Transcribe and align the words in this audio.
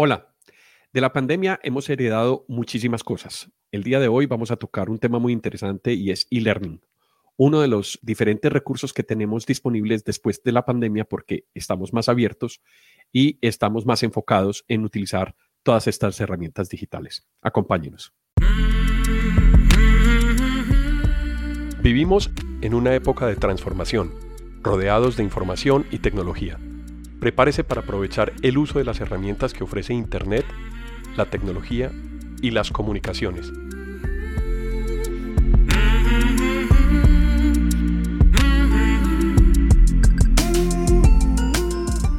Hola, 0.00 0.32
de 0.92 1.00
la 1.00 1.12
pandemia 1.12 1.58
hemos 1.64 1.90
heredado 1.90 2.44
muchísimas 2.46 3.02
cosas. 3.02 3.50
El 3.72 3.82
día 3.82 3.98
de 3.98 4.06
hoy 4.06 4.26
vamos 4.26 4.52
a 4.52 4.56
tocar 4.56 4.90
un 4.90 5.00
tema 5.00 5.18
muy 5.18 5.32
interesante 5.32 5.92
y 5.92 6.12
es 6.12 6.28
e-learning, 6.30 6.80
uno 7.36 7.60
de 7.60 7.66
los 7.66 7.98
diferentes 8.00 8.52
recursos 8.52 8.92
que 8.92 9.02
tenemos 9.02 9.44
disponibles 9.44 10.04
después 10.04 10.40
de 10.44 10.52
la 10.52 10.64
pandemia 10.64 11.04
porque 11.04 11.46
estamos 11.52 11.92
más 11.92 12.08
abiertos 12.08 12.60
y 13.10 13.40
estamos 13.40 13.86
más 13.86 14.04
enfocados 14.04 14.64
en 14.68 14.84
utilizar 14.84 15.34
todas 15.64 15.88
estas 15.88 16.20
herramientas 16.20 16.68
digitales. 16.68 17.26
Acompáñenos. 17.42 18.14
Vivimos 21.82 22.30
en 22.60 22.74
una 22.74 22.94
época 22.94 23.26
de 23.26 23.34
transformación, 23.34 24.14
rodeados 24.62 25.16
de 25.16 25.24
información 25.24 25.86
y 25.90 25.98
tecnología. 25.98 26.60
Prepárese 27.20 27.64
para 27.64 27.80
aprovechar 27.80 28.32
el 28.42 28.58
uso 28.58 28.78
de 28.78 28.84
las 28.84 29.00
herramientas 29.00 29.52
que 29.52 29.64
ofrece 29.64 29.92
Internet, 29.92 30.44
la 31.16 31.26
tecnología 31.26 31.90
y 32.40 32.52
las 32.52 32.70
comunicaciones. 32.70 33.52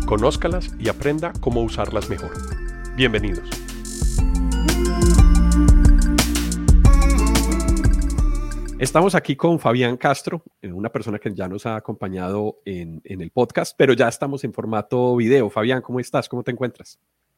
Conózcalas 0.05 0.75
y 0.79 0.89
aprenda 0.89 1.31
cómo 1.39 1.61
usarlas 1.61 2.09
mejor. 2.09 2.31
Bienvenidos. 2.95 3.68
Estamos 8.79 9.13
aquí 9.13 9.35
con 9.35 9.59
Fabián 9.59 9.97
Castro, 9.97 10.41
eh, 10.61 10.71
una 10.71 10.89
persona 10.89 11.19
que 11.19 11.33
ya 11.33 11.49
nos 11.49 11.65
ha 11.65 11.75
acompañado 11.75 12.61
en, 12.63 13.01
el 13.03 13.29
podcast, 13.29 13.75
pero 13.77 13.91
ya 13.91 14.07
estamos 14.07 14.45
en 14.45 14.53
formato 14.53 15.17
video. 15.17 15.49
Fabián, 15.49 15.81
¿cómo 15.81 15.99
estás? 15.99 16.29
¿Cómo 16.29 16.43
te 16.43 16.51
encuentras? 16.51 16.97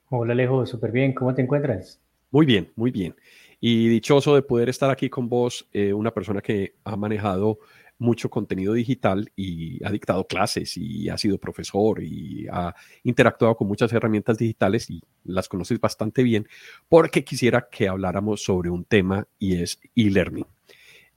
Hola 0.09 0.33
Alejo, 0.33 0.63
súper 0.67 0.91
bien. 0.91 1.15
¿Cómo 1.15 1.33
te 1.33 1.41
encuentras? 1.41 1.99
Muy 2.29 2.45
bien, 2.45 2.71
muy 2.75 2.91
bien. 2.91 3.15
Y 3.59 3.87
dichoso 3.87 4.35
de 4.35 4.43
poder 4.43 4.69
estar 4.69 4.91
aquí 4.91 5.09
con 5.09 5.29
vos, 5.29 5.67
eh, 5.73 5.91
una 5.93 6.11
persona 6.11 6.41
que 6.41 6.75
ha 6.83 6.95
manejado 6.95 7.57
mucho 7.97 8.29
contenido 8.29 8.73
digital 8.73 9.31
y 9.35 9.83
ha 9.83 9.89
dictado 9.89 10.27
clases 10.27 10.77
y 10.77 11.09
ha 11.09 11.17
sido 11.17 11.39
profesor 11.39 12.03
y 12.03 12.47
ha 12.51 12.75
interactuado 13.01 13.55
con 13.55 13.67
muchas 13.67 13.91
herramientas 13.93 14.37
digitales 14.37 14.91
y 14.91 15.01
las 15.23 15.49
conoces 15.49 15.79
bastante 15.79 16.21
bien, 16.21 16.47
porque 16.87 17.23
quisiera 17.23 17.67
que 17.71 17.87
habláramos 17.87 18.43
sobre 18.43 18.69
un 18.69 18.85
tema 18.85 19.27
y 19.39 19.61
es 19.61 19.79
e-learning. 19.95 20.45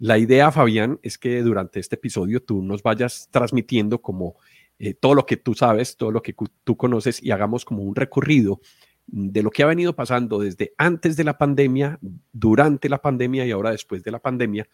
La 0.04 0.18
idea, 0.18 0.52
Fabián, 0.52 1.00
es 1.02 1.16
que 1.16 1.40
durante 1.40 1.80
este 1.80 1.94
episodio 1.94 2.42
tú 2.42 2.60
nos 2.60 2.82
vayas 2.82 3.30
transmitiendo 3.30 4.02
como 4.02 4.36
eh, 4.78 4.92
todo 4.92 5.14
lo 5.14 5.24
que 5.24 5.38
tú 5.38 5.54
sabes, 5.54 5.96
todo 5.96 6.10
lo 6.10 6.20
que 6.20 6.34
tú 6.62 6.76
conoces 6.76 7.22
y 7.22 7.30
hagamos 7.30 7.64
como 7.64 7.84
un 7.84 7.96
recorrido 7.96 8.60
de 9.06 9.42
lo 9.42 9.50
que 9.50 9.62
ha 9.62 9.66
venido 9.66 9.96
pasando 9.96 10.38
desde 10.38 10.74
antes 10.76 11.16
de 11.16 11.24
la 11.24 11.38
pandemia, 11.38 11.98
durante 12.34 12.90
la 12.90 13.00
pandemia 13.00 13.46
y 13.46 13.50
ahora 13.50 13.70
después 13.70 14.02
de 14.02 14.10
la 14.10 14.18
pandemia, 14.18 14.68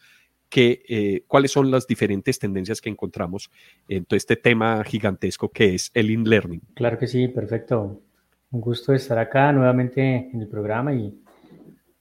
eh, 0.57 1.23
cuáles 1.29 1.53
son 1.53 1.71
las 1.71 1.87
diferentes 1.87 2.41
tendencias 2.41 2.81
que 2.81 2.89
encontramos 2.89 3.53
en 3.87 4.07
todo 4.07 4.17
este 4.17 4.35
tema 4.35 4.83
gigantesco 4.83 5.49
que 5.49 5.77
es 5.77 5.93
el 5.95 6.11
in-learning. 6.11 6.63
Claro 6.75 6.99
que 6.99 7.07
sí, 7.07 7.29
perfecto. 7.29 8.03
Un 8.51 8.61
gusto 8.61 8.93
estar 8.93 9.21
acá 9.21 9.53
nuevamente 9.53 10.29
en 10.33 10.41
el 10.41 10.49
programa 10.49 10.93
y, 10.93 11.23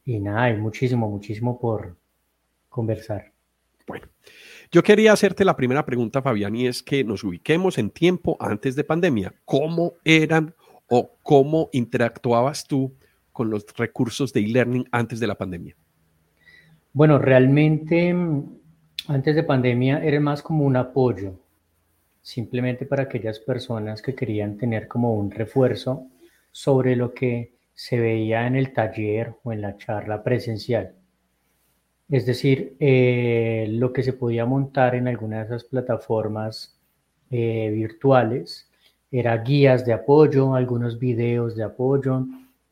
y 0.04 0.20
nada, 0.20 0.46
hay 0.46 0.58
muchísimo, 0.58 1.08
muchísimo 1.08 1.60
por, 1.60 1.96
conversar. 2.70 3.34
Bueno, 3.88 4.08
yo 4.72 4.84
quería 4.84 5.14
hacerte 5.14 5.44
la 5.44 5.56
primera 5.56 5.86
pregunta, 5.86 6.22
Fabián, 6.22 6.56
y 6.56 6.68
es 6.68 6.84
que 6.84 7.04
nos 7.04 7.24
ubiquemos 7.24 7.78
en 7.80 7.90
tiempo 7.90 8.38
antes 8.40 8.76
de 8.76 8.84
pandemia. 8.84 9.34
¿Cómo 9.46 9.94
eran 10.06 10.54
o 10.88 11.18
cómo 11.24 11.70
interactuabas 11.72 12.68
tú 12.68 12.96
con 13.32 13.50
los 13.50 13.66
recursos 13.76 14.32
de 14.32 14.42
e-learning 14.42 14.88
antes 14.92 15.20
de 15.20 15.28
la 15.28 15.36
pandemia? 15.36 15.76
Bueno, 16.94 17.18
realmente 17.18 18.16
antes 19.08 19.36
de 19.36 19.44
pandemia 19.44 20.04
era 20.04 20.20
más 20.20 20.42
como 20.44 20.66
un 20.66 20.76
apoyo, 20.76 21.40
simplemente 22.22 22.86
para 22.86 23.04
aquellas 23.04 23.40
personas 23.40 24.02
que 24.02 24.14
querían 24.14 24.58
tener 24.58 24.88
como 24.88 25.16
un 25.16 25.32
refuerzo 25.32 26.08
sobre 26.52 26.96
lo 26.96 27.14
que 27.14 27.54
se 27.74 28.00
veía 28.00 28.46
en 28.46 28.56
el 28.56 28.74
taller 28.74 29.34
o 29.44 29.54
en 29.54 29.62
la 29.62 29.78
charla 29.78 30.22
presencial. 30.24 30.99
Es 32.10 32.26
decir, 32.26 32.76
eh, 32.80 33.68
lo 33.70 33.94
que 33.94 34.04
se 34.04 34.14
podía 34.14 34.46
montar 34.46 34.96
en 34.96 35.08
alguna 35.08 35.40
de 35.40 35.46
esas 35.46 35.64
plataformas 35.64 36.78
eh, 37.30 37.70
virtuales 37.72 38.70
era 39.12 39.38
guías 39.38 39.86
de 39.86 39.94
apoyo, 39.94 40.56
algunos 40.56 41.00
videos 41.00 41.56
de 41.56 41.64
apoyo, 41.64 42.26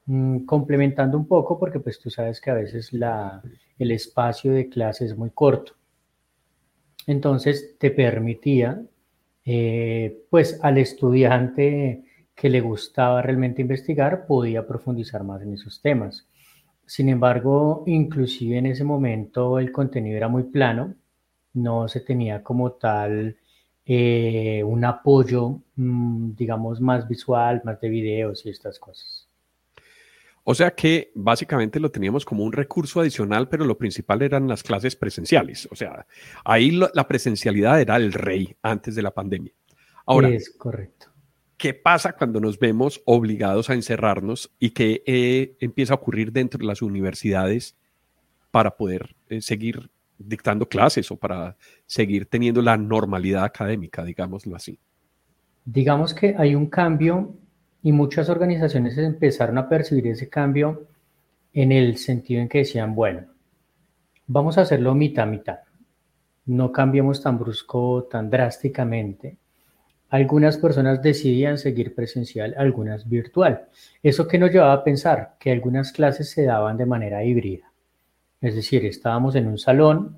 mm, 0.06 0.46
complementando 0.46 1.18
un 1.18 1.28
poco 1.28 1.59
porque 1.59 1.80
pues 1.80 2.00
tú 2.00 2.09
sabes 2.09 2.42
que 2.42 2.50
a 2.52 2.56
veces 2.56 2.94
la, 2.94 3.42
el 3.78 3.92
espacio 3.92 4.52
de 4.53 4.70
clase 4.70 5.06
es 5.06 5.16
muy 5.16 5.30
corto. 5.31 5.74
Entonces 7.06 7.78
te 7.80 7.92
permitía 7.92 8.81
eh, 9.46 10.26
pues 10.30 10.59
al 10.64 10.78
estudiante 10.78 12.03
que 12.36 12.50
le 12.50 12.62
gustaba 12.62 13.22
realmente 13.22 13.62
investigar 13.62 14.28
podía 14.28 14.68
profundizar 14.68 15.24
más 15.24 15.42
en 15.42 15.53
esos 15.53 15.81
temas. 15.81 16.28
Sin 16.88 17.09
embargo, 17.09 17.84
inclusive 17.86 18.58
en 18.58 18.68
ese 18.68 18.86
momento 18.86 19.59
el 19.59 19.74
contenido 19.74 20.16
era 20.16 20.30
muy 20.30 20.44
plano, 20.44 20.96
no 21.53 21.90
se 21.90 22.00
tenía 22.00 22.42
como 22.42 22.72
tal 22.72 23.36
eh, 23.86 24.64
un 24.64 24.86
apoyo, 24.86 25.59
mm, 25.76 26.36
digamos, 26.36 26.80
más 26.80 27.06
visual, 27.06 27.62
más 27.66 27.81
de 27.81 27.90
videos 27.90 28.46
y 28.46 28.50
estas 28.50 28.80
cosas. 28.80 29.28
O 30.46 30.56
sea 30.56 30.72
que 30.72 31.12
básicamente 31.14 31.78
lo 31.78 31.92
teníamos 31.92 32.24
como 32.24 32.46
un 32.46 32.53
recurso 32.53 33.02
adicional, 33.02 33.50
pero 33.50 33.66
lo 33.66 33.78
principal 33.78 34.22
eran 34.22 34.47
las 34.47 34.64
clases 34.64 34.96
presenciales. 34.96 35.68
O 35.70 35.76
sea, 35.76 36.08
ahí 36.46 36.72
la 36.72 37.06
presencialidad 37.06 37.81
era 37.81 37.97
el 37.97 38.14
rey 38.14 38.56
antes 38.62 38.96
de 38.96 39.02
la 39.02 39.12
pandemia. 39.12 39.52
Ahora, 40.06 40.30
es 40.30 40.52
correcto. 40.52 41.06
¿Qué 41.57 41.73
pasa 41.73 42.13
cuando 42.13 42.40
nos 42.40 42.59
vemos 42.59 43.01
obligados 43.06 43.72
a 43.72 43.73
encerrarnos 43.73 44.51
y 44.59 44.69
qué 44.69 45.01
eh, 45.07 45.56
empieza 45.59 45.94
a 45.94 45.95
ocurrir 45.95 46.31
dentro 46.31 46.59
de 46.59 46.66
las 46.66 46.84
universidades 46.84 47.75
para 48.51 48.78
poder 48.78 49.16
eh, 49.28 49.41
seguir 49.41 49.90
dictando 50.19 50.69
clases 50.69 51.09
o 51.09 51.16
para 51.17 51.57
seguir 51.88 52.28
teniendo 52.28 52.62
la 52.62 52.78
normalidad 52.78 53.44
académica, 53.44 54.03
digámoslo 54.03 54.56
así? 54.56 54.79
Digamos 55.66 56.13
que 56.13 56.35
hay 56.38 56.53
un 56.53 56.67
cambio 56.67 57.34
y 57.81 57.91
muchas 57.91 58.29
organizaciones 58.29 58.96
empezaron 59.00 59.57
a 59.57 59.67
percibir 59.67 60.07
ese 60.07 60.29
cambio 60.29 60.85
en 61.53 61.72
el 61.72 61.97
sentido 61.97 62.40
en 62.40 62.50
que 62.50 62.59
decían, 62.59 62.94
bueno, 62.94 63.25
vamos 64.28 64.59
a 64.59 64.62
hacerlo 64.62 64.94
mitad 64.94 65.25
mitad, 65.25 65.59
no 66.46 66.72
cambiemos 66.72 67.23
tan 67.23 67.40
brusco, 67.40 68.03
tan 68.03 68.29
drásticamente 68.29 69.38
algunas 70.09 70.57
personas 70.57 71.01
decidían 71.01 71.57
seguir 71.57 71.94
presencial, 71.94 72.56
algunas 72.57 73.07
virtual. 73.07 73.68
Eso 74.01 74.28
que 74.28 74.38
nos 74.38 74.51
llevaba 74.51 74.73
a 74.73 74.84
pensar 74.84 75.35
que 75.40 75.51
algunas 75.51 75.91
clases 75.91 76.29
se 76.29 76.45
daban 76.45 76.78
de 76.78 76.85
manera 76.85 77.23
híbrida. 77.23 77.72
Es 78.40 78.56
decir, 78.56 78.85
estábamos 78.85 79.35
en 79.35 79.47
un 79.47 79.57
salón 79.57 80.17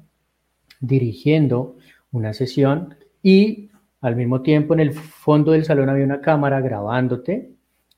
dirigiendo 0.79 1.77
una 2.11 2.33
sesión 2.33 2.95
y 3.23 3.69
al 4.01 4.15
mismo 4.15 4.41
tiempo 4.41 4.73
en 4.73 4.79
el 4.81 4.93
fondo 4.93 5.51
del 5.51 5.65
salón 5.65 5.89
había 5.89 6.05
una 6.05 6.21
cámara 6.21 6.61
grabándote 6.61 7.51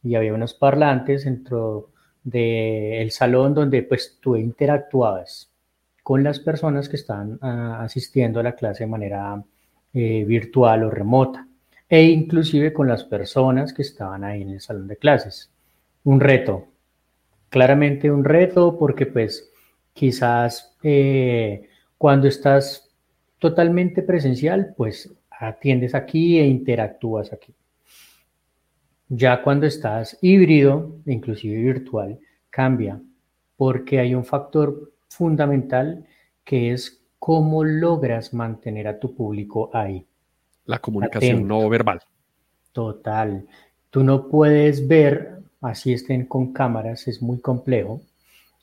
y 0.03 0.15
había 0.15 0.33
unos 0.33 0.53
parlantes 0.53 1.25
dentro 1.25 1.89
del 2.23 3.11
salón 3.11 3.53
donde 3.53 3.83
pues 3.83 4.17
tú 4.21 4.35
interactuabas 4.35 5.51
con 6.03 6.23
las 6.23 6.39
personas 6.39 6.89
que 6.89 6.95
estaban 6.95 7.37
ah, 7.41 7.81
asistiendo 7.81 8.39
a 8.39 8.43
la 8.43 8.55
clase 8.55 8.83
de 8.83 8.89
manera 8.89 9.43
eh, 9.93 10.23
virtual 10.25 10.83
o 10.83 10.89
remota 10.89 11.47
e 11.91 12.03
inclusive 12.03 12.71
con 12.71 12.87
las 12.87 13.03
personas 13.03 13.73
que 13.73 13.81
estaban 13.81 14.23
ahí 14.23 14.43
en 14.43 14.51
el 14.51 14.61
salón 14.61 14.87
de 14.87 14.95
clases. 14.95 15.51
Un 16.05 16.21
reto, 16.21 16.67
claramente 17.49 18.09
un 18.09 18.23
reto 18.23 18.77
porque 18.79 19.05
pues 19.07 19.51
quizás 19.91 20.77
eh, 20.83 21.67
cuando 21.97 22.29
estás 22.29 22.89
totalmente 23.39 24.03
presencial, 24.03 24.73
pues 24.77 25.13
atiendes 25.29 25.93
aquí 25.93 26.39
e 26.39 26.47
interactúas 26.47 27.33
aquí. 27.33 27.53
Ya 29.09 29.43
cuando 29.43 29.65
estás 29.65 30.17
híbrido, 30.21 30.95
inclusive 31.05 31.61
virtual, 31.61 32.19
cambia 32.49 33.01
porque 33.57 33.99
hay 33.99 34.15
un 34.15 34.23
factor 34.23 34.93
fundamental 35.09 36.05
que 36.45 36.71
es 36.71 37.03
cómo 37.19 37.65
logras 37.65 38.33
mantener 38.33 38.87
a 38.87 38.97
tu 38.97 39.13
público 39.13 39.69
ahí 39.73 40.07
la 40.71 40.79
comunicación 40.79 41.47
no 41.47 41.69
verbal. 41.69 42.01
Total. 42.71 43.45
Tú 43.89 44.03
no 44.03 44.27
puedes 44.27 44.87
ver, 44.87 45.39
así 45.61 45.93
estén 45.93 46.25
con 46.25 46.53
cámaras, 46.53 47.07
es 47.07 47.21
muy 47.21 47.39
complejo. 47.39 48.01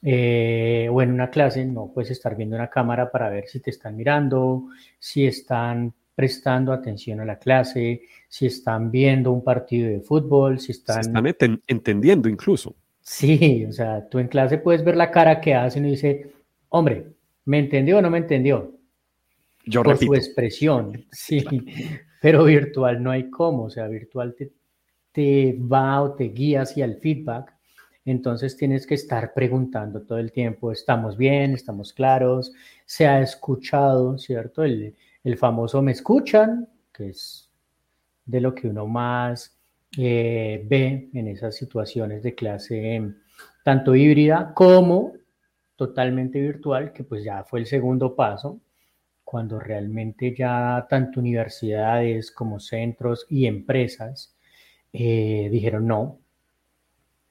Eh, 0.02 0.88
o 0.90 1.02
en 1.02 1.12
una 1.12 1.28
clase 1.28 1.64
no 1.64 1.90
puedes 1.92 2.10
estar 2.10 2.36
viendo 2.36 2.56
una 2.56 2.70
cámara 2.70 3.10
para 3.10 3.28
ver 3.28 3.48
si 3.48 3.60
te 3.60 3.70
están 3.70 3.96
mirando, 3.96 4.68
si 4.98 5.26
están 5.26 5.92
prestando 6.14 6.72
atención 6.72 7.20
a 7.20 7.24
la 7.24 7.38
clase, 7.38 8.02
si 8.28 8.46
están 8.46 8.90
viendo 8.90 9.32
un 9.32 9.42
partido 9.42 9.88
de 9.88 10.00
fútbol, 10.00 10.58
si 10.58 10.72
están... 10.72 11.00
están 11.26 11.62
entendiendo 11.66 12.28
incluso. 12.28 12.74
Sí, 13.00 13.64
o 13.68 13.72
sea, 13.72 14.08
tú 14.08 14.18
en 14.18 14.28
clase 14.28 14.58
puedes 14.58 14.84
ver 14.84 14.96
la 14.96 15.10
cara 15.10 15.40
que 15.40 15.54
hace 15.54 15.78
y 15.78 15.82
dice, 15.82 16.30
hombre, 16.68 17.06
¿me 17.44 17.58
entendió 17.58 17.98
o 17.98 18.02
no 18.02 18.10
me 18.10 18.18
entendió? 18.18 18.77
Yo 19.68 19.82
Por 19.82 19.98
su 19.98 20.14
expresión, 20.14 21.04
sí, 21.10 21.44
pero 22.20 22.44
virtual 22.44 23.02
no 23.02 23.10
hay 23.10 23.30
cómo, 23.30 23.64
o 23.64 23.70
sea, 23.70 23.86
virtual 23.88 24.34
te, 24.34 24.52
te 25.12 25.58
va 25.60 26.02
o 26.02 26.14
te 26.14 26.24
guía 26.24 26.62
hacia 26.62 26.84
el 26.84 26.96
feedback, 26.96 27.54
entonces 28.04 28.56
tienes 28.56 28.86
que 28.86 28.94
estar 28.94 29.34
preguntando 29.34 30.02
todo 30.02 30.18
el 30.18 30.32
tiempo, 30.32 30.72
¿estamos 30.72 31.16
bien? 31.16 31.52
¿Estamos 31.52 31.92
claros? 31.92 32.52
¿Se 32.86 33.06
ha 33.06 33.20
escuchado, 33.20 34.16
cierto? 34.16 34.64
El, 34.64 34.94
el 35.24 35.36
famoso 35.36 35.82
me 35.82 35.92
escuchan, 35.92 36.68
que 36.92 37.08
es 37.08 37.50
de 38.24 38.40
lo 38.40 38.54
que 38.54 38.68
uno 38.68 38.86
más 38.86 39.58
eh, 39.96 40.64
ve 40.66 41.08
en 41.14 41.28
esas 41.28 41.56
situaciones 41.56 42.22
de 42.22 42.34
clase 42.34 43.14
tanto 43.64 43.94
híbrida 43.94 44.52
como 44.54 45.12
totalmente 45.76 46.40
virtual, 46.40 46.92
que 46.92 47.04
pues 47.04 47.24
ya 47.24 47.44
fue 47.44 47.60
el 47.60 47.66
segundo 47.66 48.14
paso, 48.14 48.60
cuando 49.30 49.60
realmente 49.60 50.34
ya 50.34 50.86
tanto 50.88 51.20
universidades 51.20 52.32
como 52.32 52.58
centros 52.58 53.26
y 53.28 53.44
empresas 53.44 54.34
eh, 54.90 55.50
dijeron 55.52 55.86
no, 55.86 56.18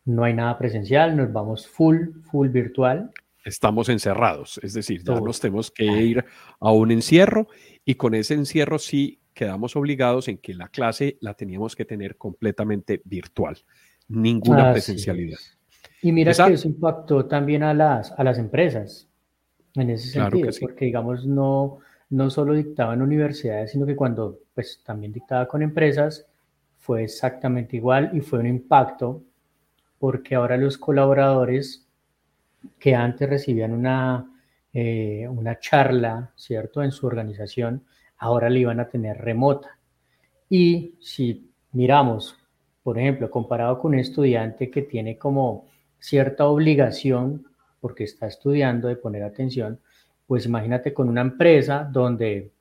no 0.05 0.23
hay 0.23 0.35
nada 0.35 0.59
presencial, 0.59 1.17
nos 1.17 1.33
vamos 1.33 1.67
full, 1.67 2.21
full 2.29 2.49
virtual. 2.49 3.09
Estamos 3.43 3.89
encerrados, 3.89 4.59
es 4.61 4.73
decir, 4.73 5.01
ya 5.03 5.19
nos 5.19 5.39
tenemos 5.39 5.71
que 5.71 5.85
ir 5.85 6.23
a 6.59 6.71
un 6.71 6.91
encierro 6.91 7.47
y 7.83 7.95
con 7.95 8.13
ese 8.13 8.35
encierro 8.35 8.77
sí 8.77 9.19
quedamos 9.33 9.75
obligados 9.75 10.27
en 10.27 10.37
que 10.37 10.53
la 10.53 10.67
clase 10.67 11.17
la 11.19 11.33
teníamos 11.33 11.75
que 11.75 11.85
tener 11.85 12.15
completamente 12.15 13.01
virtual, 13.05 13.57
ninguna 14.07 14.71
presencialidad. 14.71 15.39
Y 16.03 16.11
mira 16.11 16.31
que 16.31 16.53
eso 16.53 16.67
impactó 16.67 17.25
también 17.25 17.63
a 17.63 17.73
las, 17.73 18.11
a 18.11 18.23
las 18.23 18.37
empresas 18.37 19.09
en 19.73 19.89
ese 19.89 20.09
sentido, 20.09 20.51
porque 20.61 20.85
digamos 20.85 21.25
no, 21.25 21.79
no 22.09 22.29
solo 22.29 22.53
dictaban 22.53 23.01
universidades, 23.01 23.71
sino 23.71 23.85
que 23.85 23.95
cuando 23.95 24.39
pues 24.53 24.81
también 24.83 25.11
dictaba 25.11 25.47
con 25.47 25.61
empresas 25.61 26.25
fue 26.77 27.03
exactamente 27.03 27.75
igual 27.75 28.11
y 28.13 28.21
fue 28.21 28.39
un 28.39 28.47
impacto 28.47 29.23
porque 29.99 30.35
ahora 30.35 30.57
los 30.57 30.77
colaboradores 30.77 31.87
que 32.79 32.95
antes 32.95 33.29
recibían 33.29 33.73
una, 33.73 34.31
eh, 34.73 35.27
una 35.29 35.59
charla, 35.59 36.31
¿cierto?, 36.35 36.83
en 36.83 36.91
su 36.91 37.07
organización, 37.07 37.83
ahora 38.17 38.49
la 38.49 38.59
iban 38.59 38.79
a 38.79 38.89
tener 38.89 39.17
remota. 39.17 39.79
Y 40.49 40.95
si 40.99 41.51
miramos, 41.71 42.37
por 42.83 42.97
ejemplo, 42.97 43.29
comparado 43.29 43.79
con 43.79 43.93
un 43.93 43.99
estudiante 43.99 44.69
que 44.69 44.83
tiene 44.83 45.17
como 45.17 45.67
cierta 45.99 46.45
obligación, 46.45 47.47
porque 47.79 48.03
está 48.03 48.27
estudiando, 48.27 48.87
de 48.87 48.95
poner 48.95 49.23
atención, 49.23 49.79
pues 50.27 50.45
imagínate 50.45 50.93
con 50.93 51.09
una 51.09 51.21
empresa 51.21 51.89
donde 51.89 52.51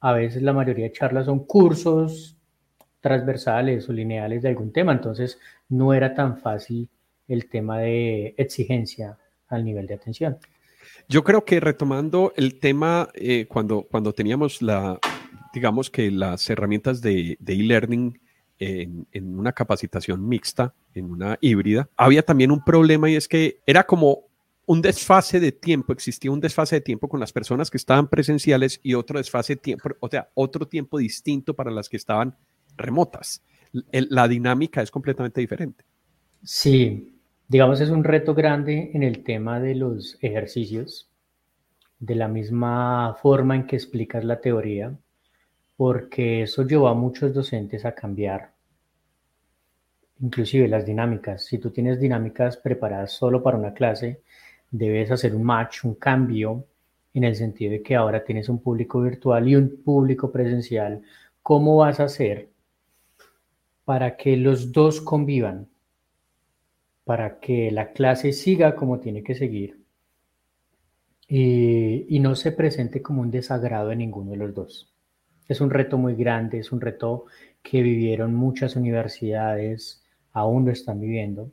a 0.00 0.12
veces 0.12 0.42
la 0.42 0.52
mayoría 0.52 0.84
de 0.84 0.92
charlas 0.92 1.26
son 1.26 1.46
cursos 1.46 2.36
transversales 3.00 3.88
o 3.88 3.92
lineales 3.92 4.42
de 4.42 4.48
algún 4.48 4.72
tema, 4.72 4.92
entonces 4.92 5.38
no 5.68 5.94
era 5.94 6.14
tan 6.14 6.38
fácil 6.38 6.88
el 7.28 7.48
tema 7.48 7.78
de 7.78 8.34
exigencia 8.36 9.16
al 9.48 9.64
nivel 9.64 9.86
de 9.86 9.94
atención. 9.94 10.38
Yo 11.08 11.22
creo 11.22 11.44
que 11.44 11.60
retomando 11.60 12.32
el 12.36 12.58
tema, 12.58 13.08
eh, 13.14 13.46
cuando, 13.46 13.82
cuando 13.82 14.12
teníamos 14.12 14.60
la, 14.60 14.98
digamos 15.52 15.90
que 15.90 16.10
las 16.10 16.48
herramientas 16.50 17.00
de 17.00 17.38
e-learning 17.46 18.18
en, 18.58 19.06
en, 19.12 19.38
una 19.38 19.52
capacitación 19.52 20.26
mixta, 20.26 20.74
en 20.94 21.10
una 21.10 21.38
híbrida, 21.40 21.88
había 21.96 22.22
también 22.22 22.50
un 22.50 22.64
problema 22.64 23.10
y 23.10 23.16
es 23.16 23.28
que 23.28 23.60
era 23.66 23.84
como 23.84 24.24
un 24.66 24.82
desfase 24.82 25.40
de 25.40 25.52
tiempo, 25.52 25.92
existía 25.92 26.30
un 26.30 26.40
desfase 26.40 26.76
de 26.76 26.80
tiempo 26.80 27.08
con 27.08 27.20
las 27.20 27.32
personas 27.32 27.70
que 27.70 27.76
estaban 27.76 28.08
presenciales 28.08 28.80
y 28.82 28.94
otro 28.94 29.18
desfase 29.18 29.54
de 29.54 29.60
tiempo, 29.60 29.90
o 30.00 30.08
sea, 30.08 30.30
otro 30.34 30.66
tiempo 30.66 30.98
distinto 30.98 31.54
para 31.54 31.70
las 31.70 31.88
que 31.88 31.96
estaban 31.96 32.36
remotas. 32.76 33.42
la 33.92 34.28
dinámica 34.28 34.82
es 34.82 34.90
completamente 34.90 35.40
diferente. 35.40 35.84
Sí, 36.42 37.14
Digamos, 37.46 37.80
es 37.82 37.90
un 37.90 38.04
reto 38.04 38.34
grande 38.34 38.90
en 38.94 39.02
el 39.02 39.22
tema 39.22 39.60
de 39.60 39.74
los 39.74 40.16
ejercicios, 40.22 41.10
de 41.98 42.14
la 42.14 42.26
misma 42.26 43.16
forma 43.20 43.54
en 43.54 43.66
que 43.66 43.76
explicas 43.76 44.24
la 44.24 44.40
teoría, 44.40 44.96
porque 45.76 46.42
eso 46.42 46.66
llevó 46.66 46.88
a 46.88 46.94
muchos 46.94 47.34
docentes 47.34 47.84
a 47.84 47.94
cambiar, 47.94 48.54
inclusive 50.20 50.68
las 50.68 50.86
dinámicas. 50.86 51.44
Si 51.44 51.58
tú 51.58 51.70
tienes 51.70 52.00
dinámicas 52.00 52.56
preparadas 52.56 53.12
solo 53.12 53.42
para 53.42 53.58
una 53.58 53.74
clase, 53.74 54.22
debes 54.70 55.10
hacer 55.10 55.34
un 55.34 55.44
match, 55.44 55.84
un 55.84 55.94
cambio, 55.94 56.66
en 57.12 57.24
el 57.24 57.36
sentido 57.36 57.72
de 57.72 57.82
que 57.82 57.94
ahora 57.94 58.24
tienes 58.24 58.48
un 58.48 58.60
público 58.60 59.00
virtual 59.00 59.48
y 59.48 59.56
un 59.56 59.82
público 59.84 60.32
presencial. 60.32 61.02
¿Cómo 61.42 61.76
vas 61.76 62.00
a 62.00 62.04
hacer 62.04 62.48
para 63.84 64.16
que 64.16 64.36
los 64.36 64.72
dos 64.72 65.00
convivan? 65.00 65.68
para 67.04 67.38
que 67.38 67.70
la 67.70 67.92
clase 67.92 68.32
siga 68.32 68.74
como 68.74 68.98
tiene 68.98 69.22
que 69.22 69.34
seguir 69.34 69.78
y, 71.28 72.18
no 72.20 72.34
se 72.34 72.52
presente 72.52 73.02
como 73.02 73.20
un 73.20 73.30
desagrado 73.30 73.92
en 73.92 73.98
ninguno 73.98 74.30
de 74.30 74.36
los 74.38 74.54
dos. 74.54 74.94
Es 75.46 75.60
un 75.60 75.70
reto 75.70 75.98
muy 75.98 76.14
grande, 76.14 76.58
es 76.58 76.72
un 76.72 76.80
reto 76.80 77.26
que 77.62 77.82
vivieron 77.82 78.34
muchas 78.34 78.76
universidades, 78.76 80.02
aún 80.32 80.64
lo 80.64 80.72
están 80.72 81.00
viviendo, 81.00 81.50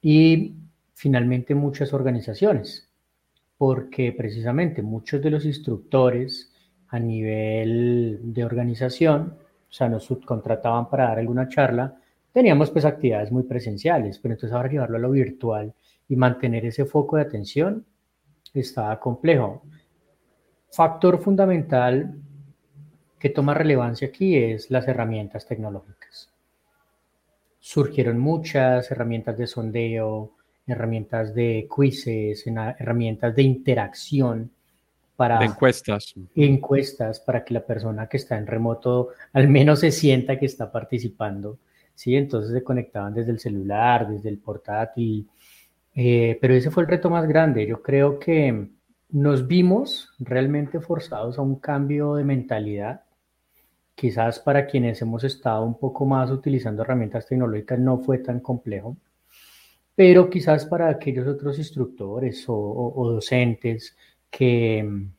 y 0.00 0.54
finalmente 0.94 1.54
muchas 1.54 1.92
organizaciones, 1.92 2.88
porque 3.58 4.12
precisamente 4.12 4.82
muchos 4.82 5.20
de 5.20 5.30
los 5.30 5.44
instructores 5.44 6.52
a 6.88 6.98
nivel 6.98 8.20
de 8.22 8.44
organización, 8.44 9.36
o 9.68 9.72
sea, 9.72 9.88
nos 9.88 10.04
subcontrataban 10.04 10.88
para 10.88 11.08
dar 11.08 11.18
alguna 11.18 11.48
charla, 11.48 11.96
teníamos 12.32 12.70
pues 12.70 12.84
actividades 12.84 13.32
muy 13.32 13.42
presenciales, 13.42 14.18
pero 14.18 14.34
entonces 14.34 14.54
ahora 14.54 14.70
llevarlo 14.70 14.96
a 14.96 15.00
lo 15.00 15.10
virtual 15.10 15.74
y 16.08 16.16
mantener 16.16 16.64
ese 16.66 16.84
foco 16.84 17.16
de 17.16 17.22
atención 17.22 17.84
estaba 18.52 18.98
complejo. 19.00 19.62
Factor 20.70 21.20
fundamental 21.20 22.14
que 23.18 23.30
toma 23.30 23.54
relevancia 23.54 24.08
aquí 24.08 24.36
es 24.36 24.70
las 24.70 24.86
herramientas 24.86 25.46
tecnológicas. 25.46 26.30
Surgieron 27.58 28.18
muchas 28.18 28.90
herramientas 28.90 29.38
de 29.38 29.46
sondeo, 29.46 30.32
herramientas 30.66 31.34
de 31.34 31.68
quizzes, 31.74 32.46
herramientas 32.46 33.34
de 33.34 33.42
interacción 33.42 34.50
para 35.16 35.44
encuestas. 35.44 36.14
Encuestas 36.34 37.20
para 37.20 37.44
que 37.44 37.54
la 37.54 37.64
persona 37.64 38.08
que 38.08 38.16
está 38.16 38.36
en 38.36 38.46
remoto 38.46 39.10
al 39.32 39.48
menos 39.48 39.80
se 39.80 39.90
sienta 39.90 40.38
que 40.38 40.46
está 40.46 40.72
participando 40.72 41.58
¿sí? 41.94 42.16
Entonces 42.16 42.52
se 42.52 42.64
conectaban 42.64 43.14
desde 43.14 43.32
el 43.32 43.38
celular, 43.38 44.08
desde 44.08 44.28
el 44.28 44.38
portátil, 44.38 45.28
eh, 45.94 46.38
pero 46.40 46.54
ese 46.54 46.70
fue 46.70 46.82
el 46.82 46.88
reto 46.88 47.10
más 47.10 47.26
grande. 47.26 47.66
Yo 47.66 47.82
creo 47.82 48.18
que 48.18 48.68
nos 49.10 49.46
vimos 49.46 50.12
realmente 50.18 50.80
forzados 50.80 51.38
a 51.38 51.42
un 51.42 51.56
cambio 51.56 52.16
de 52.16 52.24
mentalidad. 52.24 53.02
Quizás 53.94 54.40
para 54.40 54.66
quienes 54.66 55.00
hemos 55.02 55.22
estado 55.22 55.64
un 55.64 55.78
poco 55.78 56.04
más 56.04 56.30
utilizando 56.30 56.82
herramientas 56.82 57.26
tecnológicas 57.26 57.78
no 57.78 57.98
fue 57.98 58.18
tan 58.18 58.40
complejo, 58.40 58.96
pero 59.94 60.28
quizás 60.28 60.66
para 60.66 60.88
aquellos 60.88 61.26
otros 61.26 61.58
instructores 61.58 62.44
o 62.48 63.10
docentes 63.12 63.96
que 64.30 64.82
mm, 64.82 65.12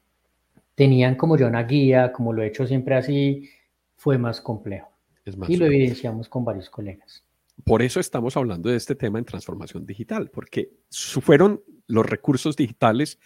tenían 0.76 1.16
como 1.16 1.38
yo 1.38 1.48
una 1.48 1.64
guía, 1.64 2.12
como 2.12 2.34
lo 2.34 2.44
he 2.44 2.48
hecho 2.48 2.68
siempre 2.68 2.96
así, 2.96 3.50
fue 3.96 4.18
más 4.18 4.42
complejo 4.42 4.90
y 5.48 5.58
lo 5.58 5.66
evidenciamos 5.66 6.30
con 6.30 6.46
varios 6.46 6.70
colegas. 6.70 7.24
Por 7.64 7.82
eso 7.82 8.00
estamos 8.00 8.36
hablando 8.38 8.70
de 8.70 8.76
este 8.76 8.96
tema 8.96 9.18
en 9.18 9.26
transformación 9.26 9.86
digital, 9.86 10.30
porque 10.30 10.72
fueron 11.22 11.64
los 11.88 12.06
recursos 12.06 12.56
digitales 12.56 13.20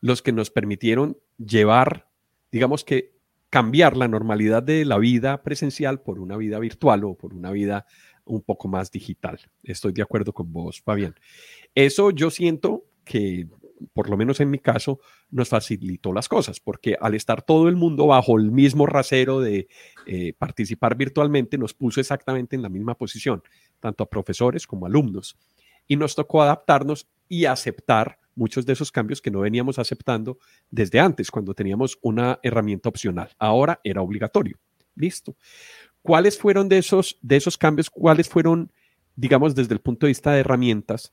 los 0.00 0.22
que 0.22 0.32
nos 0.32 0.50
permitieron 0.50 1.16
llevar, 1.38 2.08
digamos 2.50 2.84
que 2.84 3.16
cambiar 3.48 3.96
la 3.96 4.08
normalidad 4.08 4.62
de 4.62 4.84
la 4.84 4.98
vida 4.98 5.42
presencial 5.42 6.00
por 6.00 6.18
una 6.18 6.36
vida 6.36 6.58
virtual 6.58 7.04
o 7.04 7.14
por 7.14 7.32
una 7.32 7.52
vida 7.52 7.86
un 8.26 8.42
poco 8.42 8.68
más 8.68 8.90
digital. 8.90 9.40
Estoy 9.62 9.92
de 9.92 10.02
acuerdo 10.02 10.32
con 10.32 10.52
vos, 10.52 10.80
Fabián. 10.82 11.14
Eso 11.74 12.10
yo 12.10 12.30
siento 12.30 12.84
que 13.04 13.48
por 13.92 14.08
lo 14.08 14.16
menos 14.16 14.40
en 14.40 14.50
mi 14.50 14.58
caso, 14.58 15.00
nos 15.30 15.48
facilitó 15.48 16.12
las 16.12 16.28
cosas, 16.28 16.60
porque 16.60 16.96
al 17.00 17.14
estar 17.14 17.42
todo 17.42 17.68
el 17.68 17.76
mundo 17.76 18.06
bajo 18.06 18.38
el 18.38 18.50
mismo 18.50 18.86
rasero 18.86 19.40
de 19.40 19.68
eh, 20.06 20.32
participar 20.38 20.96
virtualmente, 20.96 21.58
nos 21.58 21.74
puso 21.74 22.00
exactamente 22.00 22.56
en 22.56 22.62
la 22.62 22.68
misma 22.68 22.96
posición, 22.96 23.42
tanto 23.80 24.04
a 24.04 24.10
profesores 24.10 24.66
como 24.66 24.86
alumnos. 24.86 25.36
Y 25.86 25.96
nos 25.96 26.14
tocó 26.14 26.42
adaptarnos 26.42 27.08
y 27.28 27.44
aceptar 27.44 28.18
muchos 28.34 28.66
de 28.66 28.72
esos 28.72 28.92
cambios 28.92 29.22
que 29.22 29.30
no 29.30 29.40
veníamos 29.40 29.78
aceptando 29.78 30.38
desde 30.70 31.00
antes, 31.00 31.30
cuando 31.30 31.54
teníamos 31.54 31.98
una 32.02 32.38
herramienta 32.42 32.88
opcional. 32.88 33.30
Ahora 33.38 33.80
era 33.84 34.02
obligatorio. 34.02 34.58
Listo. 34.94 35.36
¿Cuáles 36.06 36.38
fueron 36.38 36.68
de 36.68 36.78
esos, 36.78 37.18
de 37.20 37.36
esos 37.36 37.58
cambios? 37.58 37.90
¿Cuáles 37.90 38.28
fueron, 38.28 38.70
digamos, 39.16 39.54
desde 39.54 39.74
el 39.74 39.80
punto 39.80 40.06
de 40.06 40.10
vista 40.10 40.32
de 40.32 40.40
herramientas? 40.40 41.12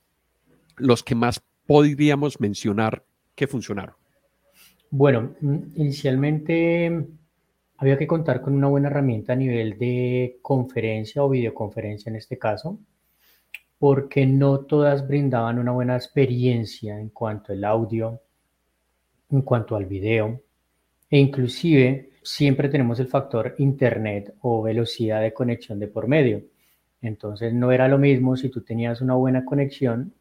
los 0.77 1.03
que 1.03 1.15
más 1.15 1.41
podríamos 1.65 2.39
mencionar 2.39 3.03
que 3.35 3.47
funcionaron? 3.47 3.95
Bueno, 4.89 5.35
mm, 5.41 5.57
inicialmente 5.75 7.05
había 7.77 7.97
que 7.97 8.07
contar 8.07 8.41
con 8.41 8.53
una 8.53 8.67
buena 8.67 8.89
herramienta 8.89 9.33
a 9.33 9.35
nivel 9.35 9.77
de 9.77 10.37
conferencia 10.41 11.23
o 11.23 11.29
videoconferencia 11.29 12.09
en 12.09 12.15
este 12.15 12.37
caso, 12.37 12.79
porque 13.79 14.25
no 14.25 14.59
todas 14.59 15.07
brindaban 15.07 15.59
una 15.59 15.71
buena 15.71 15.95
experiencia 15.95 16.99
en 16.99 17.09
cuanto 17.09 17.51
al 17.53 17.63
audio, 17.63 18.21
en 19.29 19.41
cuanto 19.41 19.75
al 19.75 19.85
video, 19.85 20.41
e 21.09 21.19
inclusive 21.19 22.11
siempre 22.23 22.69
tenemos 22.69 22.99
el 22.99 23.07
factor 23.07 23.55
internet 23.57 24.35
o 24.41 24.61
velocidad 24.61 25.21
de 25.21 25.33
conexión 25.33 25.79
de 25.79 25.87
por 25.87 26.07
medio. 26.07 26.43
Entonces 27.01 27.53
no 27.53 27.71
era 27.71 27.87
lo 27.87 27.97
mismo 27.97 28.35
si 28.37 28.49
tú 28.49 28.61
tenías 28.61 29.01
una 29.01 29.15
buena 29.15 29.43
conexión 29.43 30.13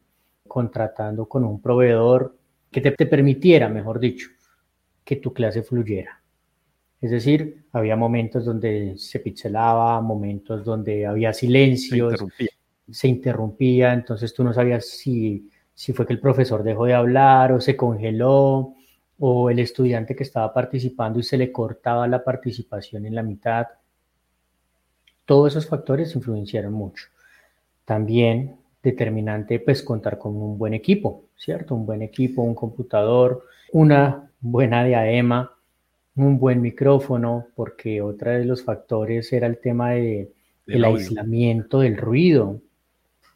contratando 0.47 1.27
con 1.27 1.43
un 1.45 1.61
proveedor 1.61 2.37
que 2.69 2.81
te, 2.81 3.05
permitiera, 3.05 3.69
mejor 3.69 3.99
dicho, 3.99 4.29
que 5.03 5.15
tu 5.17 5.33
clase 5.33 5.63
fluyera. 5.63 6.21
Es 6.99 7.11
decir, 7.11 7.65
había 7.71 7.95
momentos 7.95 8.45
donde 8.45 8.95
se 8.97 9.19
pixelaba, 9.19 10.01
momentos 10.01 10.63
donde 10.63 11.05
había 11.05 11.33
silencios, 11.33 12.23
se 12.89 13.07
interrumpía, 13.07 13.93
entonces 13.93 14.33
tú 14.33 14.43
no 14.43 14.53
sabías 14.53 14.87
si, 14.87 15.49
si 15.73 15.93
fue 15.93 16.05
que 16.05 16.13
el 16.13 16.19
profesor 16.19 16.63
dejó 16.63 16.85
de 16.85 16.93
hablar 16.93 17.51
o 17.51 17.61
se 17.61 17.75
congeló 17.75 18.75
o 19.19 19.49
el 19.49 19.59
estudiante 19.59 20.15
que 20.15 20.23
estaba 20.23 20.53
participando 20.53 21.19
y 21.19 21.23
se 21.23 21.37
le 21.37 21.51
cortaba 21.51 22.07
la 22.07 22.23
participación 22.23 23.05
en 23.05 23.15
la 23.15 23.23
mitad. 23.23 23.67
Todos 25.25 25.53
esos 25.53 25.67
factores 25.67 26.15
influenciaron 26.15 26.73
mucho. 26.73 27.05
También 27.85 28.57
determinante, 28.81 29.59
pues 29.59 29.81
contar 29.81 30.17
con 30.17 30.35
un 30.35 30.57
buen 30.57 30.73
equipo, 30.73 31.23
¿cierto? 31.37 31.73
Un 31.73 31.85
buen 31.85 32.01
equipo, 32.01 32.41
un 32.41 32.53
computador, 32.53 33.45
una 33.71 34.29
buena 34.41 34.83
diadema, 34.83 35.53
un 36.15 36.37
buen 36.37 36.61
micrófono, 36.61 37.47
porque 37.55 38.01
otro 38.01 38.31
de 38.31 38.45
los 38.45 38.63
factores 38.63 39.31
era 39.31 39.47
el 39.47 39.57
tema 39.59 39.91
de, 39.91 40.31
del 40.65 40.83
aislamiento 40.83 41.79
del 41.79 41.97
ruido. 41.97 42.59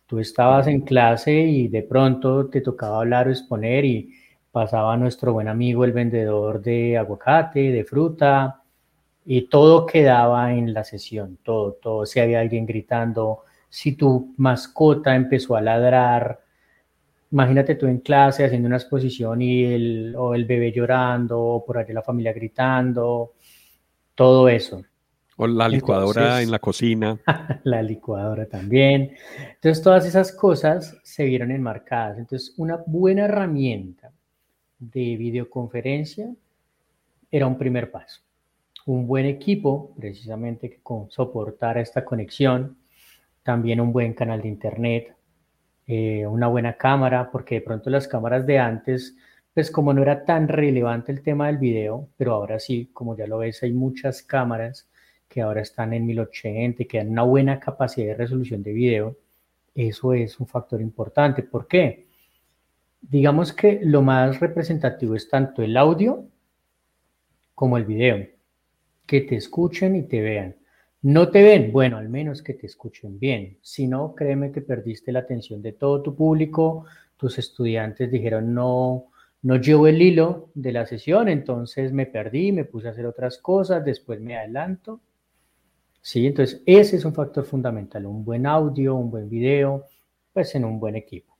Tú 0.05 0.19
estabas 0.19 0.67
en 0.67 0.81
clase 0.81 1.33
y 1.33 1.67
de 1.69 1.83
pronto 1.83 2.47
te 2.47 2.61
tocaba 2.61 2.99
hablar 2.99 3.27
o 3.27 3.31
exponer 3.31 3.85
y 3.85 4.13
pasaba 4.57 4.97
nuestro 4.97 5.33
buen 5.33 5.47
amigo 5.47 5.85
el 5.85 5.91
vendedor 5.91 6.59
de 6.63 6.97
aguacate, 6.97 7.71
de 7.71 7.83
fruta, 7.83 8.63
y 9.23 9.43
todo 9.43 9.85
quedaba 9.85 10.51
en 10.51 10.73
la 10.73 10.83
sesión, 10.83 11.37
todo, 11.43 11.73
todo, 11.73 12.07
si 12.07 12.19
había 12.19 12.39
alguien 12.39 12.65
gritando, 12.65 13.43
si 13.69 13.95
tu 13.95 14.33
mascota 14.37 15.15
empezó 15.15 15.55
a 15.55 15.61
ladrar, 15.61 16.39
imagínate 17.29 17.75
tú 17.75 17.85
en 17.85 17.99
clase 17.99 18.45
haciendo 18.45 18.65
una 18.65 18.77
exposición 18.77 19.43
y 19.43 19.63
el, 19.63 20.15
o 20.17 20.33
el 20.33 20.45
bebé 20.45 20.71
llorando, 20.71 21.39
o 21.39 21.63
por 21.63 21.77
ahí 21.77 21.93
la 21.93 22.01
familia 22.01 22.33
gritando, 22.33 23.33
todo 24.15 24.49
eso. 24.49 24.83
O 25.35 25.45
la 25.45 25.69
licuadora 25.69 26.41
en 26.41 26.49
la 26.49 26.57
cocina. 26.57 27.19
la 27.63 27.83
licuadora 27.83 28.47
también. 28.47 29.11
Entonces, 29.53 29.83
todas 29.83 30.03
esas 30.07 30.31
cosas 30.31 30.97
se 31.03 31.25
vieron 31.25 31.51
enmarcadas. 31.51 32.17
Entonces, 32.17 32.55
una 32.57 32.77
buena 32.87 33.25
herramienta 33.25 34.11
de 34.79 35.17
videoconferencia 35.17 36.33
era 37.31 37.47
un 37.47 37.57
primer 37.57 37.91
paso. 37.91 38.21
Un 38.85 39.05
buen 39.07 39.25
equipo, 39.25 39.93
precisamente, 39.97 40.69
que 40.69 40.79
soportara 41.09 41.81
esta 41.81 42.05
conexión, 42.05 42.77
también 43.43 43.81
un 43.81 43.91
buen 43.91 44.13
canal 44.13 44.41
de 44.41 44.47
internet, 44.47 45.15
eh, 45.85 46.25
una 46.25 46.47
buena 46.47 46.73
cámara, 46.77 47.29
porque 47.31 47.55
de 47.55 47.61
pronto 47.61 47.89
las 47.89 48.07
cámaras 48.07 48.45
de 48.45 48.59
antes, 48.59 49.15
pues 49.53 49.71
como 49.71 49.93
no 49.93 50.01
era 50.01 50.23
tan 50.23 50.47
relevante 50.47 51.11
el 51.11 51.21
tema 51.21 51.47
del 51.47 51.57
video, 51.57 52.09
pero 52.17 52.33
ahora 52.33 52.59
sí, 52.59 52.89
como 52.93 53.17
ya 53.17 53.27
lo 53.27 53.39
ves, 53.39 53.63
hay 53.63 53.73
muchas 53.73 54.21
cámaras 54.21 54.89
que 55.27 55.41
ahora 55.41 55.61
están 55.61 55.93
en 55.93 56.05
1080 56.05 56.83
y 56.83 56.85
que 56.85 56.97
dan 56.97 57.09
una 57.09 57.23
buena 57.23 57.59
capacidad 57.59 58.07
de 58.07 58.15
resolución 58.15 58.63
de 58.63 58.73
video, 58.73 59.17
eso 59.75 60.13
es 60.13 60.39
un 60.39 60.47
factor 60.47 60.81
importante. 60.81 61.43
¿Por 61.43 61.67
qué? 61.67 62.06
Digamos 63.09 63.53
que 63.53 63.79
lo 63.83 64.01
más 64.01 64.39
representativo 64.41 65.15
es 65.15 65.29
tanto 65.29 65.61
el 65.61 65.77
audio 65.77 66.27
como 67.55 67.77
el 67.77 67.85
video, 67.85 68.27
que 69.05 69.21
te 69.21 69.37
escuchen 69.37 69.95
y 69.95 70.03
te 70.03 70.19
vean. 70.19 70.57
No 71.03 71.29
te 71.29 71.41
ven, 71.41 71.71
bueno, 71.71 71.97
al 71.97 72.09
menos 72.09 72.41
que 72.41 72.53
te 72.53 72.65
escuchen 72.65 73.17
bien. 73.17 73.59
Si 73.61 73.87
no, 73.87 74.13
créeme 74.13 74.51
que 74.51 74.61
perdiste 74.61 75.13
la 75.13 75.19
atención 75.19 75.61
de 75.61 75.71
todo 75.71 76.01
tu 76.01 76.15
público. 76.15 76.85
Tus 77.15 77.37
estudiantes 77.39 78.11
dijeron, 78.11 78.53
no, 78.53 79.05
no 79.41 79.55
llevo 79.55 79.87
el 79.87 80.01
hilo 80.01 80.49
de 80.53 80.73
la 80.73 80.85
sesión, 80.85 81.29
entonces 81.29 81.93
me 81.93 82.07
perdí, 82.07 82.51
me 82.51 82.65
puse 82.65 82.89
a 82.89 82.91
hacer 82.91 83.05
otras 83.05 83.37
cosas, 83.37 83.85
después 83.85 84.19
me 84.19 84.35
adelanto. 84.35 84.99
Sí, 86.01 86.27
entonces 86.27 86.61
ese 86.65 86.97
es 86.97 87.05
un 87.05 87.13
factor 87.13 87.45
fundamental, 87.45 88.05
un 88.05 88.25
buen 88.25 88.45
audio, 88.45 88.95
un 88.95 89.09
buen 89.09 89.29
video, 89.29 89.85
pues 90.33 90.53
en 90.55 90.65
un 90.65 90.77
buen 90.77 90.97
equipo. 90.97 91.36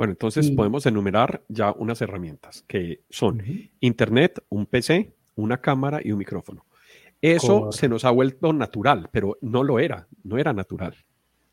Bueno, 0.00 0.12
entonces 0.12 0.50
podemos 0.52 0.86
enumerar 0.86 1.44
ya 1.48 1.72
unas 1.72 2.00
herramientas 2.00 2.64
que 2.66 3.02
son 3.10 3.42
Internet, 3.80 4.42
un 4.48 4.64
PC, 4.64 5.12
una 5.34 5.60
cámara 5.60 6.00
y 6.02 6.10
un 6.10 6.16
micrófono. 6.16 6.64
Eso 7.20 7.70
se 7.70 7.86
nos 7.86 8.06
ha 8.06 8.10
vuelto 8.10 8.50
natural, 8.54 9.10
pero 9.12 9.36
no 9.42 9.62
lo 9.62 9.78
era, 9.78 10.08
no 10.24 10.38
era 10.38 10.54
natural. 10.54 10.96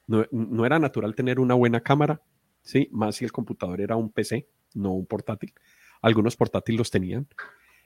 No, 0.08 0.66
era 0.66 0.80
natural 0.80 1.13
tener 1.13 1.42
una 1.42 1.56
buena 1.56 1.82
cámara, 1.82 2.22
¿sí? 2.62 2.88
Más 2.94 3.18
si 3.18 3.25
el 3.25 3.34
computador 3.34 3.82
era 3.82 3.98
un 3.98 4.13
PC, 4.13 4.48
no 4.75 4.94
un 4.94 5.06
portátil. 5.06 5.54
Algunos 6.01 6.38
portátiles 6.38 6.77
los 6.80 6.89
tenían. 6.89 7.27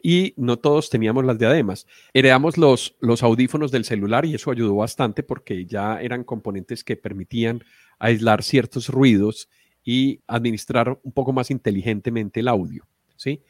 Y 0.04 0.36
no 0.38 0.60
todos 0.60 0.92
teníamos 0.92 1.26
las 1.26 1.40
diademas. 1.40 1.88
Heredamos 2.14 2.60
los, 2.60 2.98
los 3.00 3.24
audífonos 3.24 3.72
del 3.72 3.84
celular 3.84 4.26
y 4.28 4.36
eso 4.36 4.52
ayudó 4.52 4.76
bastante 4.76 5.24
porque 5.24 5.66
ya 5.66 6.00
eran 6.00 6.24
componentes 6.24 6.84
que 6.84 6.98
permitían 6.98 7.64
aislar 7.98 8.44
ciertos 8.44 8.90
ruidos 8.90 9.50
y 9.84 10.22
administrar 10.28 11.00
un 11.04 11.12
poco 11.12 11.34
más 11.34 11.52
inteligentemente 11.52 12.40
el 12.40 12.48
audio, 12.48 12.88
¿sí? 13.16 13.42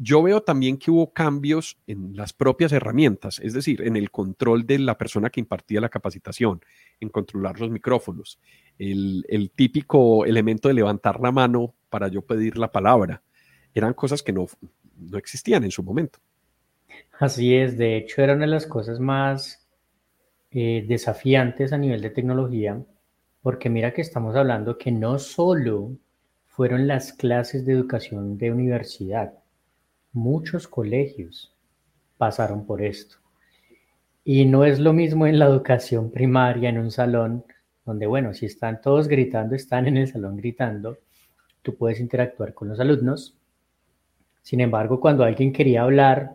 Yo 0.00 0.22
veo 0.22 0.42
también 0.42 0.78
que 0.78 0.92
hubo 0.92 1.12
cambios 1.12 1.76
en 1.88 2.16
las 2.16 2.32
propias 2.32 2.70
herramientas, 2.70 3.40
es 3.40 3.52
decir, 3.52 3.82
en 3.82 3.96
el 3.96 4.12
control 4.12 4.64
de 4.64 4.78
la 4.78 4.96
persona 4.96 5.28
que 5.28 5.40
impartía 5.40 5.80
la 5.80 5.88
capacitación, 5.88 6.60
en 7.00 7.08
controlar 7.08 7.58
los 7.58 7.68
micrófonos, 7.68 8.38
el, 8.78 9.50
típico 9.56 10.24
elemento 10.24 10.68
de 10.68 10.74
levantar 10.74 11.18
la 11.18 11.32
mano 11.32 11.74
para 11.90 12.06
yo 12.06 12.22
pedir 12.22 12.58
la 12.58 12.70
palabra. 12.70 13.22
Eran 13.74 13.92
cosas 13.92 14.22
que 14.22 14.32
no, 14.32 14.46
no 14.96 15.18
existían 15.18 15.64
en 15.64 15.72
su 15.72 15.82
momento. 15.82 16.20
Así 17.18 17.56
es, 17.56 17.76
de 17.76 17.96
hecho 17.96 18.22
era 18.22 18.34
una 18.34 18.46
de 18.46 18.52
las 18.52 18.66
cosas 18.66 19.00
más 19.00 19.66
eh, 20.52 20.84
desafiantes 20.86 21.72
a 21.72 21.78
nivel 21.78 22.00
de 22.02 22.10
tecnología, 22.10 22.80
porque 23.42 23.70
mira 23.70 23.92
que 23.92 24.02
estamos 24.02 24.36
hablando 24.36 24.78
que 24.78 24.92
no 24.92 25.18
solo 25.18 25.96
fueron 26.46 26.86
las 26.86 27.12
clases 27.12 27.64
de 27.64 27.72
educación 27.72 28.38
de 28.38 28.52
universidad, 28.52 29.32
Muchos 30.12 30.66
colegios 30.66 31.54
pasaron 32.16 32.64
por 32.66 32.82
esto. 32.82 33.18
Y 34.24 34.46
no 34.46 34.64
es 34.64 34.78
lo 34.78 34.92
mismo 34.92 35.26
en 35.26 35.38
la 35.38 35.46
educación 35.46 36.10
primaria, 36.10 36.70
en 36.70 36.78
un 36.78 36.90
salón, 36.90 37.44
donde, 37.84 38.06
bueno, 38.06 38.32
si 38.32 38.46
están 38.46 38.80
todos 38.80 39.06
gritando, 39.06 39.54
están 39.54 39.86
en 39.86 39.96
el 39.96 40.08
salón 40.08 40.36
gritando, 40.36 40.98
tú 41.62 41.76
puedes 41.76 42.00
interactuar 42.00 42.54
con 42.54 42.68
los 42.68 42.80
alumnos. 42.80 43.36
Sin 44.42 44.60
embargo, 44.60 44.98
cuando 44.98 45.24
alguien 45.24 45.52
quería 45.52 45.82
hablar, 45.82 46.32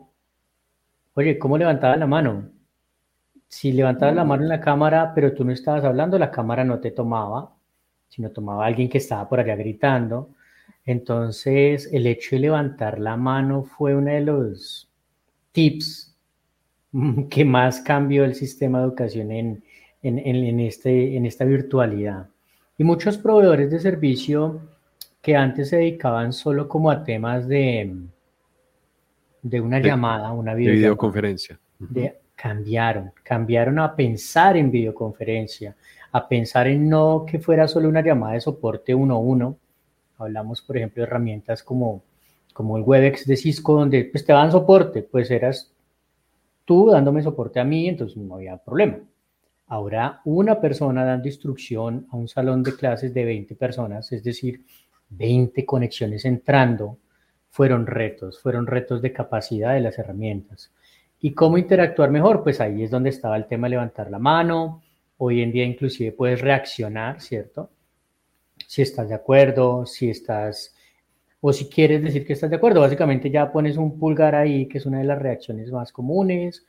oye, 1.16 1.40
¿cómo 1.40 1.58
levantaba 1.58 1.98
la 1.98 2.08
mano? 2.08 2.52
Si 3.54 3.72
levantabas 3.72 4.16
la 4.16 4.24
mano 4.24 4.42
en 4.42 4.50
la 4.50 4.60
cámara, 4.60 5.12
pero 5.14 5.32
tú 5.32 5.46
no 5.46 5.52
estabas 5.52 5.84
hablando, 5.84 6.18
la 6.18 6.32
cámara 6.32 6.64
no 6.64 6.80
te 6.80 6.90
tomaba, 6.90 7.54
sino 8.10 8.32
tomaba 8.32 8.64
a 8.64 8.68
alguien 8.68 8.90
que 8.90 8.98
estaba 8.98 9.30
por 9.30 9.40
allá 9.40 9.56
gritando. 9.56 10.30
Entonces, 10.84 11.88
el 11.94 12.08
hecho 12.08 12.36
de 12.36 12.42
levantar 12.42 13.00
la 13.00 13.16
mano 13.16 13.64
fue 13.64 13.96
uno 13.96 14.10
de 14.10 14.22
los 14.22 14.90
tips 15.52 16.18
que 17.30 17.46
más 17.46 17.82
cambió 17.82 18.26
el 18.26 18.34
sistema 18.34 18.80
de 18.80 18.86
educación 18.86 19.32
en, 19.32 20.60
este, 20.60 21.16
en 21.16 21.28
esta 21.28 21.46
virtualidad. 21.46 22.28
Y 22.80 22.84
muchos 22.84 23.20
proveedores 23.20 23.70
de 23.70 23.80
servicio 23.80 24.62
que 25.22 25.36
antes 25.36 25.70
se 25.70 25.78
dedicaban 25.78 26.34
solo 26.34 26.68
como 26.68 26.90
a 26.90 27.04
temas 27.04 27.48
de, 27.48 27.96
de 29.44 29.62
una 29.62 29.80
llamada, 29.80 30.32
una 30.32 30.56
videoconferencia. 30.56 31.60
Cambiaron, 32.36 33.12
cambiaron 33.24 33.80
a 33.80 33.96
pensar 33.96 34.58
en 34.58 34.72
videoconferencia, 34.72 35.76
a 36.12 36.28
pensar 36.28 36.68
en 36.68 36.90
no 36.90 37.26
que 37.26 37.40
fuera 37.40 37.68
solo 37.68 37.90
una 37.90 38.02
llamada 38.02 38.34
de 38.34 38.42
soporte 38.42 38.94
uno 38.94 39.16
a 39.16 39.20
uno, 39.20 39.58
Hablamos, 40.18 40.62
por 40.62 40.78
ejemplo, 40.78 41.02
de 41.02 41.08
herramientas 41.08 41.64
como, 41.64 42.04
como 42.54 42.78
el 42.78 42.84
WebEx 42.84 43.26
de 43.26 43.36
Cisco, 43.36 43.74
donde 43.74 44.06
pues, 44.06 44.26
te 44.26 44.34
dan 44.34 44.52
soporte, 44.52 45.04
pues 45.04 45.30
eras 45.32 45.72
tú 46.66 46.90
dándome 46.90 47.24
soporte 47.24 47.60
a 47.60 47.64
mí, 47.64 47.88
entonces 47.90 48.18
no 48.18 48.36
había 48.36 48.58
problema. 48.58 49.00
Ahora, 49.68 50.22
una 50.26 50.62
persona 50.62 51.04
dando 51.04 51.28
instrucción 51.28 52.08
a 52.12 52.16
un 52.16 52.28
salón 52.28 52.64
de 52.64 52.76
clases 52.76 53.14
de 53.14 53.26
20 53.26 53.56
personas, 53.56 54.12
es 54.12 54.24
decir, 54.24 54.66
20 55.10 55.66
conexiones 55.66 56.26
entrando, 56.26 56.98
fueron 57.50 57.86
retos, 57.86 58.40
fueron 58.40 58.68
retos 58.68 59.02
de 59.02 59.14
capacidad 59.14 59.74
de 59.74 59.82
las 59.82 59.98
herramientas. 60.00 60.72
¿Y 61.26 61.32
cómo 61.32 61.58
interactuar 61.58 62.12
mejor? 62.12 62.44
Pues 62.44 62.60
ahí 62.60 62.84
es 62.84 62.92
donde 62.92 63.10
estaba 63.10 63.38
el 63.38 63.48
tema 63.48 63.68
de 63.68 63.72
levantar 63.72 64.12
la 64.12 64.20
mano. 64.20 64.84
Hoy 65.16 65.42
en 65.42 65.54
día 65.54 65.64
inclusive 65.64 66.12
puedes 66.12 66.42
reaccionar, 66.42 67.22
¿cierto? 67.22 67.70
Si 68.68 68.82
estás 68.82 69.08
de 69.08 69.16
acuerdo, 69.16 69.86
si 69.86 70.10
estás, 70.10 70.76
o 71.40 71.54
si 71.54 71.70
quieres 71.70 72.04
decir 72.04 72.28
que 72.28 72.34
estás 72.34 72.50
de 72.50 72.58
acuerdo, 72.58 72.82
básicamente 72.82 73.32
ya 73.32 73.50
pones 73.50 73.78
un 73.78 73.98
pulgar 73.98 74.36
ahí, 74.36 74.68
que 74.68 74.80
es 74.80 74.86
una 74.86 74.98
de 74.98 75.06
las 75.06 75.18
reacciones 75.18 75.72
más 75.72 75.94
comunes, 75.94 76.66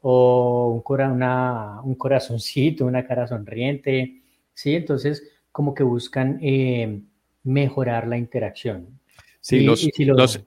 o 0.00 0.82
un, 0.88 1.00
una, 1.02 1.82
un 1.82 1.94
corazoncito, 1.94 2.86
una 2.86 3.06
cara 3.06 3.26
sonriente, 3.26 4.22
¿sí? 4.54 4.74
Entonces, 4.74 5.22
como 5.52 5.74
que 5.74 5.82
buscan 5.82 6.38
eh, 6.40 7.02
mejorar 7.42 8.08
la 8.08 8.16
interacción. 8.16 9.00
Sí, 9.42 9.60
los, 9.60 9.86
los, 9.98 10.40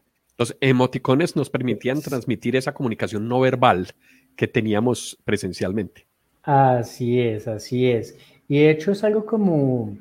emoticones 0.62 1.36
nos 1.36 1.50
permitían 1.50 2.02
transmitir 2.02 2.56
esa 2.56 2.74
comunicación 2.74 3.28
no 3.28 3.40
verbal 3.40 3.88
que 4.36 4.48
teníamos 4.48 5.18
presencialmente. 5.24 6.08
Así 6.44 7.20
es, 7.20 7.48
así 7.48 7.90
es. 7.90 8.18
Y 8.48 8.60
de 8.60 8.72
hecho 8.72 8.92
es 8.92 9.04
algo 9.04 9.26
como 9.26 9.98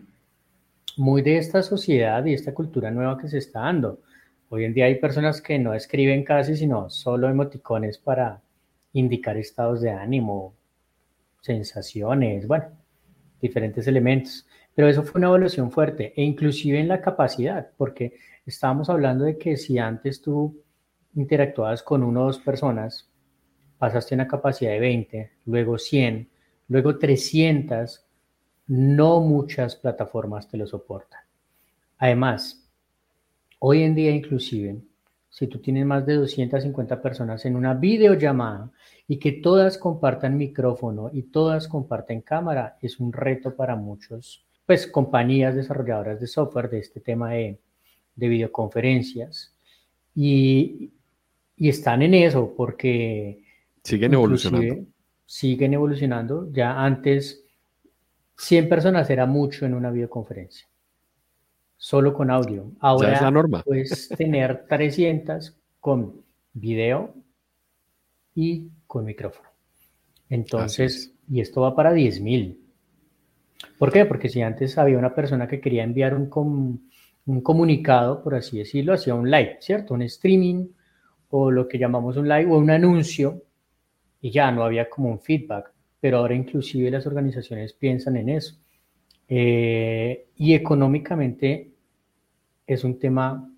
muy 0.97 1.23
de 1.23 1.39
esta 1.39 1.63
sociedad 1.63 2.25
y 2.25 2.35
esta 2.35 2.55
cultura 2.55 2.91
nueva 2.91 3.19
que 3.19 3.29
se 3.29 3.39
está 3.39 3.61
dando. 3.61 4.01
Hoy 4.49 4.65
en 4.65 4.75
día 4.75 4.87
hay 4.87 4.97
personas 4.97 5.41
que 5.41 5.59
no 5.59 5.75
escriben 5.75 6.25
casi, 6.25 6.57
sino 6.57 6.91
solo 6.91 7.29
emoticones 7.29 7.99
para 7.99 8.43
indicar 8.93 9.37
estados 9.37 9.81
de 9.81 9.91
ánimo, 9.91 10.55
sensaciones, 11.41 12.47
bueno, 12.47 12.67
diferentes 13.41 13.87
elementos. 13.87 14.47
Pero 14.75 14.89
eso 14.89 15.03
fue 15.03 15.21
una 15.21 15.29
evolución 15.29 15.71
fuerte 15.71 16.13
e 16.17 16.23
inclusive 16.23 16.81
en 16.81 16.89
la 16.89 17.01
capacidad, 17.01 17.71
porque 17.77 18.15
estábamos 18.47 18.91
hablando 18.91 19.25
de 19.25 19.39
que 19.39 19.57
si 19.57 19.79
antes 19.79 20.21
tú 20.23 20.63
interactuabas 21.15 21.83
con 21.83 22.03
una 22.03 22.21
o 22.21 22.27
dos 22.27 22.39
personas, 22.39 23.11
pasaste 23.79 24.15
una 24.15 24.29
capacidad 24.29 24.73
de 24.73 24.81
20, 24.81 25.33
luego 25.47 25.79
100, 25.79 26.29
luego 26.69 26.99
300, 26.99 28.05
no 28.69 29.21
muchas 29.21 29.77
plataformas 29.77 30.49
te 30.49 30.57
lo 30.57 30.67
soportan. 30.67 31.21
Además, 31.99 32.71
hoy 33.59 33.83
en 33.83 33.95
día 33.95 34.11
inclusive, 34.11 34.81
si 35.29 35.47
tú 35.47 35.61
tienes 35.61 35.87
más 35.87 36.07
de 36.07 36.17
250 36.17 37.01
personas 37.01 37.45
en 37.47 37.57
una 37.57 37.75
videollamada 37.75 38.71
y 39.07 39.19
que 39.19 39.33
todas 39.33 39.79
compartan 39.79 40.37
micrófono 40.37 41.11
y 41.13 41.23
todas 41.25 41.69
comparten 41.69 42.21
cámara, 42.21 42.79
es 42.81 43.01
un 43.01 43.13
reto 43.13 43.55
para 43.55 43.77
muchos 43.77 44.45
pues 44.67 44.87
compañías 44.87 45.57
desarrolladoras 45.57 46.21
de 46.21 46.29
software 46.29 46.71
de 46.71 46.79
este 46.79 47.01
tema 47.01 47.31
de, 47.33 47.59
videoconferencias 48.29 49.55
y, 50.15 50.93
están 51.57 52.01
en 52.01 52.15
eso 52.15 52.55
porque 52.57 53.43
siguen 53.85 54.15
evolucionando. 54.15 54.87
Siguen 55.27 55.75
evolucionando. 55.75 56.51
Ya 56.53 56.83
antes 56.83 57.45
100 58.39 58.69
personas 58.69 59.11
era 59.11 59.27
mucho 59.27 59.67
en 59.67 59.75
una 59.75 59.91
videoconferencia, 59.91 60.67
solo 61.77 62.15
con 62.15 62.31
audio. 62.31 62.73
Ahora 62.81 63.13
es 63.13 63.21
la 63.21 63.31
norma. 63.31 63.63
puedes 63.63 64.09
tener 64.17 64.67
300 64.69 65.55
con 65.81 66.23
video 66.55 67.15
y 68.35 68.71
con 68.87 69.05
micrófono. 69.05 69.51
Entonces, 70.31 71.13
y 71.29 71.41
esto 71.41 71.61
va 71.61 71.75
para 71.75 71.93
10.000. 71.93 72.57
¿Por 73.79 73.93
qué? 73.93 74.05
Porque 74.05 74.29
si 74.29 74.43
antes 74.43 74.79
había 74.79 74.99
una 74.99 75.15
persona 75.15 75.49
que 75.49 75.61
quería 75.61 75.83
enviar 75.83 76.15
un, 76.15 76.91
un 77.31 77.41
comunicado, 77.43 78.23
por 78.23 78.35
así 78.35 78.59
decirlo, 78.59 78.93
hacía 78.93 79.15
un 79.15 79.31
live, 79.31 79.59
¿cierto? 79.61 79.95
Un 79.95 80.03
streaming 80.03 80.67
o 81.31 81.51
lo 81.51 81.69
que 81.69 81.79
llamamos 81.79 82.17
un 82.17 82.29
live 82.29 82.51
o 82.51 82.59
un 82.59 82.71
anuncio 82.71 83.45
y 84.21 84.31
ya 84.31 84.51
no 84.51 84.65
había 84.65 84.91
como 84.91 85.11
un 85.11 85.21
feedback, 85.21 85.73
pero 86.01 86.19
ahora 86.19 86.35
inclusive 86.35 86.91
las 86.91 87.07
organizaciones 87.07 87.73
piensan 87.73 88.17
en 88.17 88.31
eso. 88.31 88.57
Eh, 89.29 90.27
y 90.37 90.55
económicamente 90.55 91.71
es 92.67 92.83
un 92.83 92.99
tema 92.99 93.49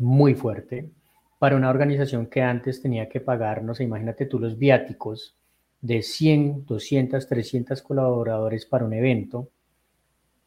muy 0.00 0.34
fuerte 0.34 0.90
para 1.38 1.56
una 1.56 1.70
organización 1.70 2.26
que 2.26 2.42
antes 2.42 2.82
tenía 2.82 3.08
que 3.08 3.20
pagar, 3.20 3.62
no 3.62 3.74
sé, 3.74 3.84
imagínate 3.84 4.26
tú 4.26 4.40
los 4.40 4.58
viáticos 4.58 5.36
de 5.80 6.02
100, 6.02 6.66
200, 6.66 7.28
300 7.28 7.80
colaboradores 7.80 8.66
para 8.66 8.84
un 8.84 8.92
evento 8.92 9.50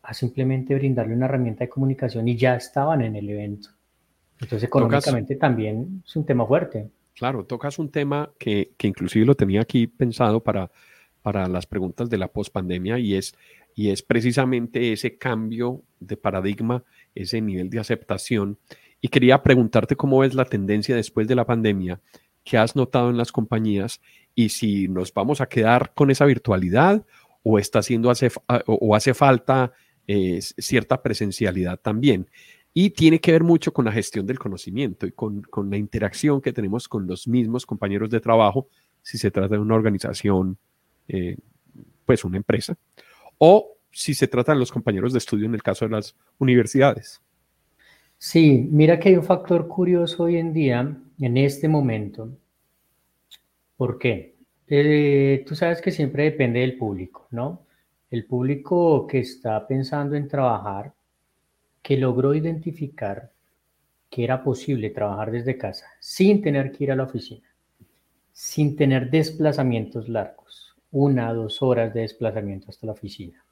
a 0.04 0.14
simplemente 0.14 0.76
brindarle 0.76 1.16
una 1.16 1.26
herramienta 1.26 1.64
de 1.64 1.70
comunicación 1.70 2.28
y 2.28 2.36
ya 2.36 2.56
estaban 2.56 3.02
en 3.02 3.16
el 3.16 3.30
evento. 3.30 3.70
Entonces, 4.40 4.68
económicamente 4.68 5.36
también 5.36 6.04
es 6.06 6.16
un 6.16 6.26
tema 6.26 6.46
fuerte. 6.46 6.90
Claro, 7.16 7.46
tocas 7.46 7.80
un 7.80 7.90
tema 7.90 8.32
que, 8.38 8.74
que 8.78 8.88
inclusive 8.88 9.26
lo 9.26 9.36
tenía 9.36 9.62
aquí 9.62 9.88
pensado 9.88 10.44
para, 10.44 10.70
para 11.22 11.48
las 11.48 11.66
preguntas 11.66 12.10
de 12.10 12.18
la 12.18 12.28
pospandemia 12.28 13.00
y 13.00 13.16
es, 13.16 13.34
y 13.76 13.90
es 13.92 14.04
precisamente 14.04 14.92
ese 14.92 15.18
cambio 15.18 15.84
de 16.00 16.18
paradigma, 16.18 16.84
ese 17.16 17.40
nivel 17.42 17.70
de 17.70 17.80
aceptación. 17.80 18.58
Y 19.00 19.08
quería 19.08 19.42
preguntarte 19.42 19.96
cómo 19.96 20.20
ves 20.20 20.34
la 20.34 20.46
tendencia 20.46 20.96
después 20.96 21.28
de 21.28 21.36
la 21.36 21.46
pandemia 21.46 22.02
que 22.44 22.58
has 22.58 22.76
notado 22.76 23.10
en 23.10 23.18
las 23.18 23.32
compañías 23.32 24.02
y 24.36 24.50
si 24.50 24.90
nos 24.90 25.14
vamos 25.14 25.40
a 25.40 25.48
quedar 25.48 25.94
con 25.94 26.12
esa 26.12 26.26
virtualidad 26.26 27.06
o 27.42 27.58
está 27.58 27.80
haciendo 27.80 28.10
hace, 28.10 28.32
o 28.66 28.96
hace 28.96 29.14
falta 29.14 29.72
eh, 30.08 30.40
cierta 30.42 31.02
presencialidad 31.02 31.80
también. 31.80 32.28
Y 32.74 32.90
tiene 32.92 33.20
que 33.20 33.32
ver 33.32 33.44
mucho 33.44 33.72
con 33.72 33.86
la 33.86 33.92
gestión 33.92 34.26
del 34.26 34.40
conocimiento 34.40 35.06
y 35.06 35.12
con, 35.12 35.46
la 35.70 35.78
interacción 35.78 36.42
que 36.42 36.54
tenemos 36.54 36.88
con 36.88 37.06
los 37.06 37.28
mismos 37.28 37.66
compañeros 37.66 38.10
de 38.10 38.20
trabajo, 38.20 38.68
si 39.02 39.18
se 39.18 39.30
trata 39.30 39.56
de 39.56 39.62
una 39.62 39.76
organización, 39.76 40.58
eh, 41.08 41.38
pues 42.06 42.24
una 42.24 42.38
empresa, 42.38 42.76
o 43.38 43.78
si 43.92 44.16
se 44.16 44.28
trata 44.28 44.54
de 44.54 44.60
los 44.60 44.72
compañeros 44.72 45.14
de 45.14 45.20
estudio 45.20 45.46
en 45.46 45.54
el 45.54 45.62
caso 45.62 45.86
de 45.86 45.92
las 45.92 46.16
universidades. 46.40 47.22
Sí, 48.18 48.68
mira 48.72 49.00
que 49.00 49.10
hay 49.10 49.18
un 49.18 49.24
factor 49.24 49.68
curioso 49.68 50.24
hoy 50.24 50.38
en 50.38 50.54
día, 50.54 50.98
en 51.20 51.38
este 51.38 51.68
momento, 51.68 52.30
¿Por 53.78 53.98
qué? 54.00 54.36
Eh, 54.68 55.44
tú 55.46 55.56
sabes 55.56 55.82
que 55.82 55.92
siempre 55.92 56.24
depende 56.24 56.62
del 56.62 56.78
público, 56.78 57.28
¿no? 57.32 57.66
El 58.14 58.26
público 58.26 59.08
que 59.08 59.22
está 59.22 59.66
pensando 59.66 60.16
en 60.16 60.28
trabajar, 60.28 60.94
que 61.82 61.98
logró 61.98 62.36
identificar 62.36 63.32
que 64.08 64.24
era 64.24 64.44
posible 64.44 64.92
trabajar 64.92 65.32
desde 65.32 65.58
casa 65.58 65.88
sin 66.00 66.40
tener 66.40 66.72
que 66.72 66.84
ir 66.84 66.92
a 66.92 66.96
la 66.96 67.06
oficina, 67.06 67.50
sin 68.32 68.76
tener 68.76 69.10
desplazamientos 69.10 70.10
largos, 70.10 70.76
una, 70.92 71.34
dos 71.34 71.64
horas 71.64 71.92
de 71.92 72.02
desplazamiento 72.02 72.70
hasta 72.70 72.86
la 72.86 72.92
oficina. 72.92 73.44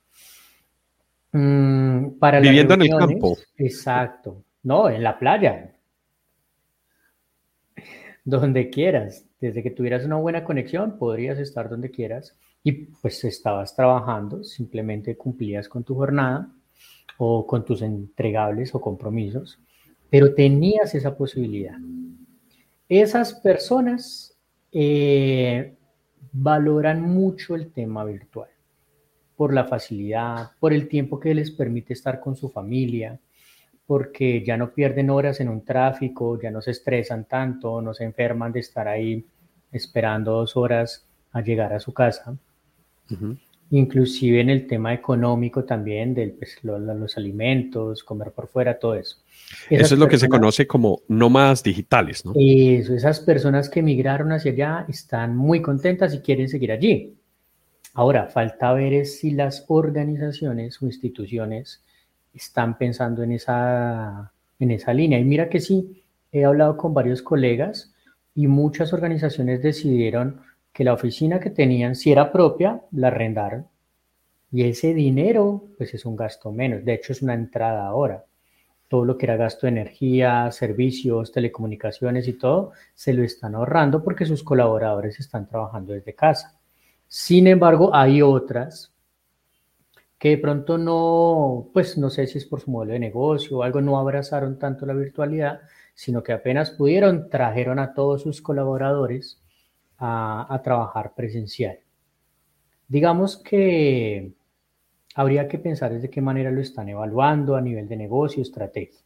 Mm, 1.31 2.19
para 2.19 2.39
Viviendo 2.39 2.75
en 2.75 2.83
el 2.83 2.89
campo. 2.89 3.35
Exacto. 3.57 4.43
No, 4.61 4.91
en 4.91 5.01
la 5.01 5.17
playa. 5.17 5.73
Donde 8.25 8.69
quieras 8.69 9.25
desde 9.39 9.63
que 9.63 9.71
tuvieras 9.71 10.05
una 10.05 10.17
buena 10.17 10.43
conexión, 10.43 10.99
podrías 10.99 11.39
estar 11.39 11.67
donde 11.67 11.89
quieras 11.89 12.37
y 12.63 12.71
pues 12.71 13.23
estabas 13.23 13.75
trabajando, 13.75 14.43
simplemente 14.43 15.17
cumplías 15.17 15.67
con 15.67 15.83
tu 15.83 15.95
jornada 15.95 16.51
o 17.17 17.45
con 17.45 17.65
tus 17.65 17.81
entregables 17.81 18.73
o 18.75 18.81
compromisos, 18.81 19.59
pero 20.09 20.33
tenías 20.33 20.93
esa 20.93 21.15
posibilidad. 21.15 21.77
Esas 22.87 23.33
personas 23.33 24.37
eh, 24.71 25.75
valoran 26.31 27.01
mucho 27.01 27.55
el 27.55 27.71
tema 27.71 28.03
virtual 28.03 28.49
por 29.35 29.53
la 29.53 29.65
facilidad, 29.65 30.51
por 30.59 30.71
el 30.71 30.87
tiempo 30.87 31.19
que 31.19 31.33
les 31.33 31.49
permite 31.49 31.93
estar 31.93 32.19
con 32.19 32.35
su 32.35 32.49
familia, 32.49 33.19
porque 33.87 34.43
ya 34.45 34.55
no 34.55 34.71
pierden 34.71 35.09
horas 35.09 35.39
en 35.39 35.49
un 35.49 35.65
tráfico, 35.65 36.39
ya 36.39 36.51
no 36.51 36.61
se 36.61 36.71
estresan 36.71 37.25
tanto, 37.25 37.81
no 37.81 37.93
se 37.93 38.03
enferman 38.03 38.51
de 38.51 38.59
estar 38.59 38.87
ahí 38.87 39.25
esperando 39.71 40.33
dos 40.33 40.55
horas 40.55 41.07
a 41.31 41.41
llegar 41.41 41.73
a 41.73 41.79
su 41.79 41.93
casa. 41.93 42.37
Inclusive 43.73 44.41
en 44.41 44.49
el 44.49 44.67
tema 44.67 44.93
económico 44.93 45.63
también, 45.63 46.13
de 46.13 46.27
pues, 46.27 46.57
los, 46.61 47.17
alimentos, 47.17 48.03
comer 48.03 48.31
por 48.31 48.47
fuera, 48.47 48.77
todo 48.77 48.95
eso. 48.95 49.17
eso 49.69 49.93
es 49.93 49.99
lo 49.99 50.09
que 50.09 50.17
se 50.17 50.27
conoce 50.27 50.67
como 50.67 51.01
nómadas 51.07 51.63
digitales, 51.63 52.25
¿no? 52.25 52.33
Eso, 52.35 52.93
esas 52.93 53.21
personas 53.21 53.69
que 53.69 53.79
emigraron 53.79 54.33
hacia 54.33 54.51
allá 54.51 54.85
están 54.89 55.37
muy 55.37 55.61
contentas 55.61 56.13
y 56.13 56.19
quieren 56.19 56.49
seguir 56.49 56.71
allí. 56.71 57.15
Ahora, 57.93 58.27
falta 58.27 58.73
ver 58.73 59.05
si 59.05 59.31
las 59.31 59.65
organizaciones 59.67 60.81
o 60.81 60.85
instituciones 60.85 61.81
están 62.33 62.77
pensando 62.77 63.23
en 63.23 63.33
esa, 63.33 64.31
en 64.59 64.71
esa 64.71 64.93
línea. 64.93 65.19
Y 65.19 65.23
mira 65.23 65.49
que 65.49 65.59
sí, 65.59 66.03
he 66.31 66.45
hablado 66.45 66.77
con 66.77 66.93
varios 66.93 67.21
colegas 67.21 67.93
y 68.33 68.47
muchas 68.47 68.93
organizaciones 68.93 69.61
decidieron 69.61 70.41
que 70.73 70.83
la 70.83 70.93
oficina 70.93 71.39
que 71.39 71.49
tenían, 71.49 71.95
si 71.95 72.11
era 72.11 72.31
propia, 72.31 72.81
la 72.91 73.07
arrendaron. 73.07 73.67
Y 74.51 74.63
ese 74.63 74.93
dinero, 74.93 75.63
pues 75.77 75.93
es 75.93 76.05
un 76.05 76.15
gasto 76.15 76.51
menos. 76.51 76.83
De 76.85 76.93
hecho, 76.93 77.13
es 77.13 77.21
una 77.21 77.33
entrada 77.33 77.85
ahora. 77.87 78.25
todo 78.87 79.05
lo 79.05 79.17
que 79.17 79.25
era 79.25 79.37
gasto 79.37 79.67
de 79.67 79.71
energía, 79.71 80.51
servicios, 80.51 81.31
telecomunicaciones 81.31 82.27
y 82.27 82.33
todo, 82.33 82.73
se 82.93 83.13
lo 83.13 83.23
están 83.23 83.55
ahorrando 83.55 84.03
porque 84.03 84.25
sus 84.25 84.43
colaboradores 84.43 85.17
están 85.19 85.47
trabajando 85.47 85.93
desde 85.93 86.13
casa. 86.13 86.59
Sin 87.07 87.47
embargo, 87.47 87.95
hay 87.95 88.21
otras 88.21 88.93
que 90.19 90.29
de 90.29 90.37
pronto 90.37 90.77
no, 90.77 91.69
pues 91.73 91.97
no 91.97 92.09
sé 92.09 92.27
si 92.27 92.37
es 92.37 92.45
por 92.45 92.61
su 92.61 92.69
modelo 92.69 92.93
de 92.93 92.99
negocio 92.99 93.57
o 93.57 93.63
algo, 93.63 93.81
no 93.81 93.97
abrazaron 93.97 94.59
tanto 94.59 94.85
la 94.85 94.93
virtualidad, 94.93 95.61
sino 95.95 96.21
que 96.21 96.33
apenas 96.33 96.71
pudieron, 96.71 97.29
trajeron 97.29 97.79
a 97.79 97.93
todos 97.93 98.21
sus 98.21 98.41
colaboradores 98.41 99.40
a, 100.01 100.59
trabajar 100.63 101.13
presencial. 101.13 101.77
Digamos 102.87 103.37
que 103.37 104.33
habría 105.15 105.47
que 105.47 105.59
pensar 105.59 105.93
desde 105.93 106.09
qué 106.09 106.21
manera 106.21 106.49
lo 106.49 106.59
están 106.59 106.89
evaluando 106.89 107.55
a 107.55 107.61
nivel 107.61 107.87
de 107.87 107.97
negocio, 107.97 108.41
estrategia. 108.41 108.99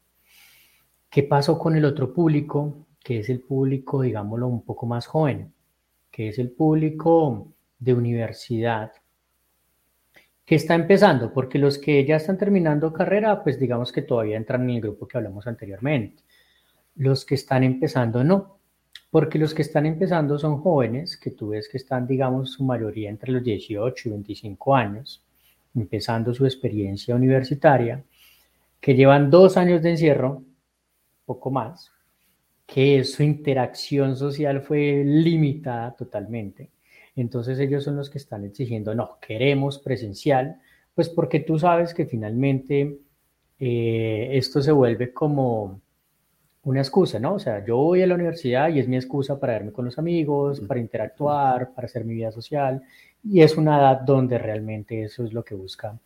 ¿Qué 1.09 1.23
pasó 1.23 1.59
con 1.59 1.75
el 1.75 1.85
otro 1.85 2.13
público, 2.13 2.87
que 3.03 3.19
es 3.19 3.29
el 3.29 3.41
público, 3.41 4.01
digámoslo, 4.01 4.47
un 4.47 4.63
poco 4.63 4.85
más 4.85 5.05
joven, 5.05 5.53
que 6.11 6.29
es 6.29 6.39
el 6.39 6.51
público 6.51 7.51
de 7.77 7.93
universidad, 7.93 8.93
que 10.45 10.55
está 10.55 10.75
empezando? 10.75 11.33
Porque 11.33 11.59
los 11.59 11.77
que 11.77 12.05
ya 12.05 12.15
están 12.15 12.37
terminando 12.37 12.93
carrera, 12.93 13.43
pues 13.43 13.59
digamos 13.59 13.91
que 13.91 14.01
todavía 14.01 14.37
entran 14.37 14.63
en 14.63 14.77
el 14.77 14.81
grupo 14.81 15.07
que 15.07 15.17
hablamos 15.17 15.45
anteriormente. 15.45 16.23
Los 16.95 17.25
que 17.25 17.35
están 17.35 17.63
empezando 17.63 18.23
no, 18.23 18.55
porque 19.15 19.39
los 19.39 19.53
que 19.53 19.61
están 19.61 19.85
empezando 19.85 20.37
son 20.37 20.57
jóvenes, 20.57 21.15
que 21.15 21.31
tú 21.31 21.47
ves 21.47 21.69
que 21.69 21.77
están, 21.77 22.05
digamos, 22.05 22.51
su 22.51 22.65
mayoría 22.65 23.09
entre 23.09 23.31
los 23.31 23.41
18 23.41 24.09
y 24.09 24.11
25 24.11 24.75
años, 24.75 25.23
empezando 25.73 26.33
su 26.33 26.43
experiencia 26.43 27.15
universitaria, 27.15 28.03
que 28.81 28.93
llevan 28.93 29.29
dos 29.29 29.55
años 29.55 29.81
de 29.81 29.91
encierro, 29.91 30.43
poco 31.25 31.49
más, 31.49 31.93
que 32.65 33.05
su 33.05 33.23
interacción 33.23 34.17
social 34.17 34.61
fue 34.61 35.03
limitada 35.05 35.95
totalmente. 35.95 36.71
Entonces 37.15 37.57
ellos 37.59 37.85
son 37.85 37.95
los 37.95 38.09
que 38.09 38.17
están 38.17 38.43
exigiendo, 38.43 38.93
no, 38.95 39.17
queremos 39.25 39.79
presencial, 39.79 40.59
pues 40.93 41.07
porque 41.07 41.39
tú 41.39 41.57
sabes 41.57 41.93
que 41.93 42.05
finalmente 42.05 42.99
eh, 43.61 44.27
esto 44.33 44.61
se 44.61 44.73
vuelve 44.73 45.13
como 45.13 45.79
una 46.65 46.81
excusa, 46.81 47.19
¿no? 47.19 47.35
O 47.35 47.39
sea, 47.39 47.63
yo 47.63 47.77
voy 47.77 48.01
a 48.01 48.07
la 48.07 48.15
universidad 48.15 48.69
y 48.69 48.79
es 48.79 48.87
mi 48.87 48.95
excusa 48.95 49.39
para 49.39 49.53
verme 49.53 49.71
con 49.71 49.85
los 49.85 49.97
amigos, 49.99 50.59
para 50.61 50.79
interactuar, 50.79 51.73
para 51.73 51.85
hacer 51.85 52.03
mi 52.05 52.15
vida 52.15 52.31
social, 52.31 52.81
y 53.23 53.41
es 53.41 53.55
una 53.55 53.77
edad 53.77 54.01
donde 54.01 54.37
realmente 54.39 55.03
eso 55.03 55.23
es 55.23 55.31
lo 55.31 55.43
que 55.45 55.55
busca 55.55 55.97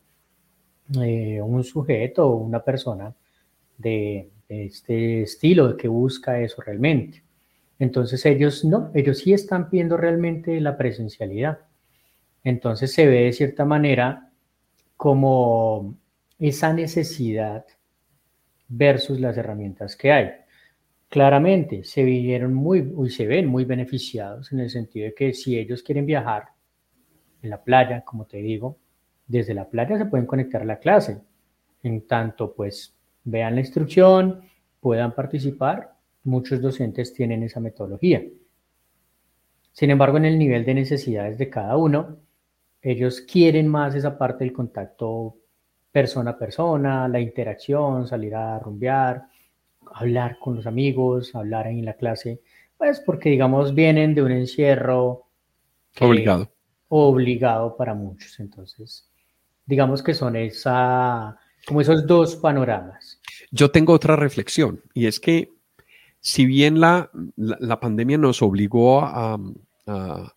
eh, 1.02 1.42
un 1.42 1.64
sujeto 1.64 2.28
o 2.28 2.36
una 2.36 2.64
persona 2.64 3.14
de, 3.78 4.30
este 4.50 5.22
estilo, 5.22 5.78
que 5.78 5.88
busca 5.88 6.40
eso 6.40 6.62
realmente. 6.62 7.24
Entonces 7.78 8.26
ellos 8.26 8.66
no, 8.66 8.92
ellos 8.96 9.20
sí 9.20 9.32
están 9.32 9.70
viendo 9.72 9.96
realmente 9.96 10.60
la 10.60 10.76
presencialidad. 10.76 11.60
Entonces 12.44 12.92
se 12.92 13.06
ve 13.06 13.26
de 13.26 13.34
cierta 13.34 13.64
manera 13.64 14.32
como 14.98 15.96
esa 16.40 16.74
necesidad 16.74 17.66
versus 18.68 19.20
las 19.20 19.38
herramientas 19.38 19.96
que 19.96 20.12
hay. 20.12 20.32
Claramente 21.10 21.84
se 21.84 22.04
vieron 22.04 22.54
muy, 22.54 22.94
y 23.06 23.10
se 23.10 23.26
ven 23.26 23.48
muy 23.48 23.66
beneficiados 23.66 24.52
en 24.52 24.60
el 24.60 24.70
sentido 24.70 25.06
de 25.06 25.16
que 25.16 25.34
si 25.34 25.58
ellos 25.58 25.82
quieren 25.82 26.06
viajar 26.06 26.50
en 27.42 27.50
la 27.50 27.64
playa, 27.64 28.02
como 28.06 28.26
te 28.26 28.38
digo, 28.38 28.78
desde 29.28 29.56
la 29.56 29.68
playa 29.68 29.98
se 29.98 30.06
pueden 30.06 30.28
conectar 30.28 30.62
a 30.62 30.66
la 30.66 30.78
clase. 30.78 31.22
En 31.82 32.06
tanto, 32.06 32.54
pues 32.54 32.96
vean 33.24 33.56
la 33.56 33.62
instrucción, 33.62 34.42
puedan 34.80 35.16
participar. 35.16 35.96
Muchos 36.24 36.62
docentes 36.62 37.14
tienen 37.14 37.44
esa 37.44 37.60
metodología. 37.60 38.24
Sin 39.72 39.90
embargo, 39.90 40.18
en 40.18 40.26
el 40.26 40.38
nivel 40.38 40.64
de 40.64 40.74
necesidades 40.74 41.38
de 41.38 41.50
cada 41.50 41.76
uno, 41.78 42.18
ellos 42.82 43.22
quieren 43.22 43.68
más 43.68 43.96
esa 43.96 44.18
parte 44.18 44.44
del 44.44 44.54
contacto 44.54 45.38
persona 45.92 46.32
a 46.32 46.38
persona, 46.38 47.08
la 47.08 47.20
interacción, 47.20 48.08
salir 48.08 48.36
a 48.36 48.60
rumbear, 48.60 49.28
hablar 49.94 50.38
con 50.40 50.56
los 50.56 50.68
amigos, 50.68 51.36
hablar 51.36 51.68
en 51.68 51.86
la 51.86 51.94
clase, 51.94 52.42
pues 52.78 53.00
porque 53.00 53.30
digamos 53.30 53.74
vienen 53.74 54.16
de 54.16 54.22
un 54.22 54.32
encierro 54.32 55.28
obligado 56.00 56.50
obligado 56.90 57.78
para 57.78 57.94
muchos. 57.94 58.40
Entonces, 58.40 59.10
digamos 59.66 60.04
que 60.04 60.14
son 60.14 60.36
esa, 60.36 61.38
como 61.66 61.82
esos 61.82 62.06
dos 62.06 62.36
panoramas. 62.36 63.22
Yo 63.52 63.72
tengo 63.72 63.94
otra 63.94 64.16
reflexión 64.16 64.82
y 64.94 65.08
es 65.08 65.20
que 65.20 65.54
si 66.20 66.46
bien 66.46 66.82
la, 66.82 67.10
la, 67.38 67.80
pandemia 67.80 68.18
nos 68.18 68.42
obligó 68.42 69.02
a, 69.02 69.40
a, 69.88 70.36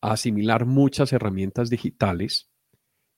asimilar 0.00 0.66
muchas 0.66 1.12
herramientas 1.12 1.70
digitales, 1.70 2.48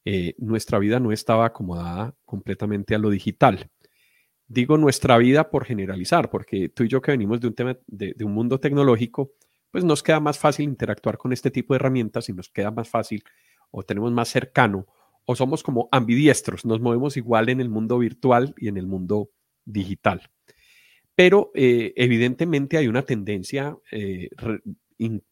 eh, 0.04 0.34
nuestra 0.36 0.78
vida 0.78 1.00
no 1.00 1.12
estaba 1.12 1.46
acomodada 1.46 2.14
completamente 2.26 2.94
a 2.94 2.98
lo 2.98 3.08
digital. 3.08 3.70
Digo 4.52 4.76
nuestra 4.76 5.16
vida 5.16 5.48
por 5.48 5.64
generalizar, 5.64 6.28
porque 6.28 6.68
tú 6.68 6.84
y 6.84 6.88
yo 6.88 7.00
que 7.00 7.10
venimos 7.10 7.40
de 7.40 7.46
un 7.46 7.54
tema 7.54 7.78
de, 7.86 8.14
un 8.22 8.34
mundo 8.34 8.60
tecnológico, 8.60 9.32
pues 9.70 9.82
nos 9.82 10.02
queda 10.02 10.20
más 10.20 10.38
fácil 10.38 10.66
interactuar 10.66 11.16
con 11.16 11.32
este 11.32 11.50
tipo 11.50 11.72
de 11.72 11.76
herramientas 11.76 12.28
y 12.28 12.34
nos 12.34 12.50
queda 12.50 12.70
más 12.70 12.86
fácil 12.86 13.24
o 13.70 13.82
tenemos 13.82 14.12
más 14.12 14.28
cercano 14.28 14.86
o 15.24 15.34
somos 15.34 15.62
como 15.62 15.88
ambidiestros, 15.90 16.66
nos 16.66 16.80
movemos 16.80 17.16
igual 17.16 17.48
en 17.48 17.62
el 17.62 17.70
mundo 17.70 17.96
virtual 17.96 18.54
y 18.58 18.68
en 18.68 18.76
el 18.76 18.86
mundo 18.86 19.30
digital. 19.64 20.28
Pero 21.14 21.50
eh, 21.54 21.94
evidentemente 21.96 22.76
hay 22.76 22.88
una 22.88 23.06
tendencia 23.06 23.74
eh, 23.90 24.28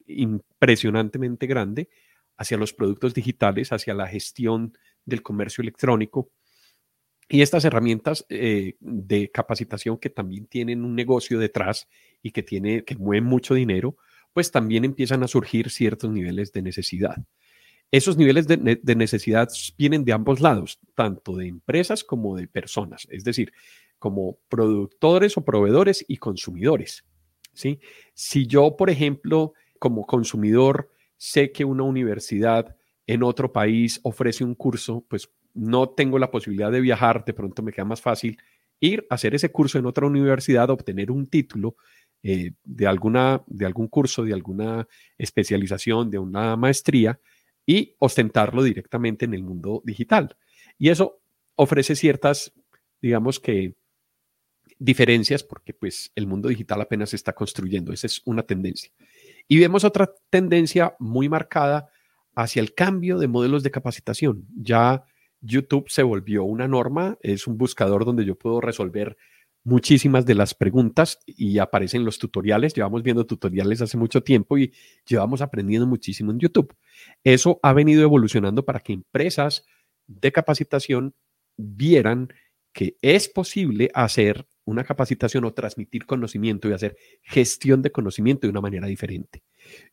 impresionantemente 0.06 1.46
grande 1.46 1.90
hacia 2.38 2.56
los 2.56 2.72
productos 2.72 3.12
digitales, 3.12 3.70
hacia 3.70 3.92
la 3.92 4.06
gestión 4.06 4.72
del 5.04 5.20
comercio 5.20 5.60
electrónico. 5.60 6.30
Y 7.32 7.42
estas 7.42 7.64
herramientas 7.64 8.26
eh, 8.28 8.74
de 8.80 9.30
capacitación 9.30 9.98
que 9.98 10.10
también 10.10 10.46
tienen 10.46 10.84
un 10.84 10.96
negocio 10.96 11.38
detrás 11.38 11.88
y 12.22 12.32
que, 12.32 12.42
tiene, 12.42 12.82
que 12.82 12.96
mueven 12.96 13.24
mucho 13.24 13.54
dinero, 13.54 13.96
pues 14.32 14.50
también 14.50 14.84
empiezan 14.84 15.22
a 15.22 15.28
surgir 15.28 15.70
ciertos 15.70 16.10
niveles 16.10 16.52
de 16.52 16.62
necesidad. 16.62 17.16
Esos 17.92 18.16
niveles 18.16 18.48
de, 18.48 18.80
necesidad 18.96 19.48
vienen 19.78 20.04
de 20.04 20.12
ambos 20.12 20.40
lados, 20.40 20.80
tanto 20.96 21.36
de 21.36 21.46
empresas 21.46 22.02
como 22.02 22.36
de 22.36 22.48
personas, 22.48 23.06
es 23.10 23.22
decir, 23.22 23.52
como 24.00 24.38
productores 24.48 25.36
o 25.36 25.44
proveedores 25.44 26.04
y 26.08 26.16
consumidores. 26.16 27.04
¿sí? 27.52 27.78
Si 28.12 28.48
yo, 28.48 28.76
por 28.76 28.90
ejemplo, 28.90 29.54
como 29.78 30.04
consumidor, 30.04 30.90
sé 31.16 31.52
que 31.52 31.64
una 31.64 31.84
universidad 31.84 32.76
en 33.06 33.22
otro 33.22 33.52
país 33.52 34.00
ofrece 34.02 34.42
un 34.42 34.56
curso, 34.56 35.04
pues 35.08 35.30
no 35.54 35.90
tengo 35.90 36.18
la 36.18 36.30
posibilidad 36.30 36.70
de 36.70 36.80
viajar, 36.80 37.24
de 37.24 37.34
pronto 37.34 37.62
me 37.62 37.72
queda 37.72 37.84
más 37.84 38.00
fácil 38.00 38.38
ir 38.80 39.06
a 39.10 39.14
hacer 39.14 39.34
ese 39.34 39.50
curso 39.50 39.78
en 39.78 39.86
otra 39.86 40.06
universidad, 40.06 40.70
obtener 40.70 41.10
un 41.10 41.26
título 41.26 41.76
eh, 42.22 42.52
de, 42.64 42.86
alguna, 42.86 43.42
de 43.46 43.66
algún 43.66 43.88
curso, 43.88 44.24
de 44.24 44.32
alguna 44.32 44.86
especialización, 45.18 46.10
de 46.10 46.18
una 46.18 46.56
maestría 46.56 47.20
y 47.66 47.94
ostentarlo 47.98 48.62
directamente 48.62 49.26
en 49.26 49.34
el 49.34 49.42
mundo 49.42 49.82
digital. 49.84 50.36
Y 50.78 50.88
eso 50.88 51.20
ofrece 51.56 51.94
ciertas, 51.94 52.52
digamos 53.00 53.38
que, 53.38 53.74
diferencias 54.78 55.44
porque 55.44 55.74
pues 55.74 56.10
el 56.16 56.26
mundo 56.26 56.48
digital 56.48 56.80
apenas 56.80 57.10
se 57.10 57.16
está 57.16 57.34
construyendo. 57.34 57.92
Esa 57.92 58.06
es 58.06 58.22
una 58.24 58.42
tendencia. 58.42 58.90
Y 59.46 59.58
vemos 59.58 59.84
otra 59.84 60.10
tendencia 60.30 60.96
muy 60.98 61.28
marcada 61.28 61.90
hacia 62.34 62.60
el 62.60 62.74
cambio 62.74 63.18
de 63.18 63.28
modelos 63.28 63.62
de 63.62 63.70
capacitación. 63.70 64.46
Ya 64.56 65.04
YouTube 65.40 65.88
se 65.88 66.02
volvió 66.02 66.44
una 66.44 66.68
norma, 66.68 67.18
es 67.22 67.46
un 67.46 67.56
buscador 67.56 68.04
donde 68.04 68.24
yo 68.24 68.36
puedo 68.36 68.60
resolver 68.60 69.16
muchísimas 69.62 70.24
de 70.26 70.34
las 70.34 70.54
preguntas 70.54 71.18
y 71.26 71.58
aparecen 71.58 72.04
los 72.04 72.18
tutoriales. 72.18 72.74
Llevamos 72.74 73.02
viendo 73.02 73.26
tutoriales 73.26 73.82
hace 73.82 73.96
mucho 73.96 74.22
tiempo 74.22 74.58
y 74.58 74.72
llevamos 75.06 75.42
aprendiendo 75.42 75.86
muchísimo 75.86 76.32
en 76.32 76.38
YouTube. 76.38 76.74
Eso 77.24 77.60
ha 77.62 77.72
venido 77.72 78.02
evolucionando 78.02 78.64
para 78.64 78.80
que 78.80 78.92
empresas 78.92 79.64
de 80.06 80.32
capacitación 80.32 81.14
vieran 81.56 82.28
que 82.72 82.96
es 83.02 83.28
posible 83.28 83.90
hacer 83.94 84.46
una 84.64 84.84
capacitación 84.84 85.44
o 85.44 85.52
transmitir 85.52 86.06
conocimiento 86.06 86.68
y 86.68 86.72
hacer 86.72 86.96
gestión 87.22 87.82
de 87.82 87.90
conocimiento 87.90 88.46
de 88.46 88.52
una 88.52 88.60
manera 88.60 88.86
diferente. 88.86 89.42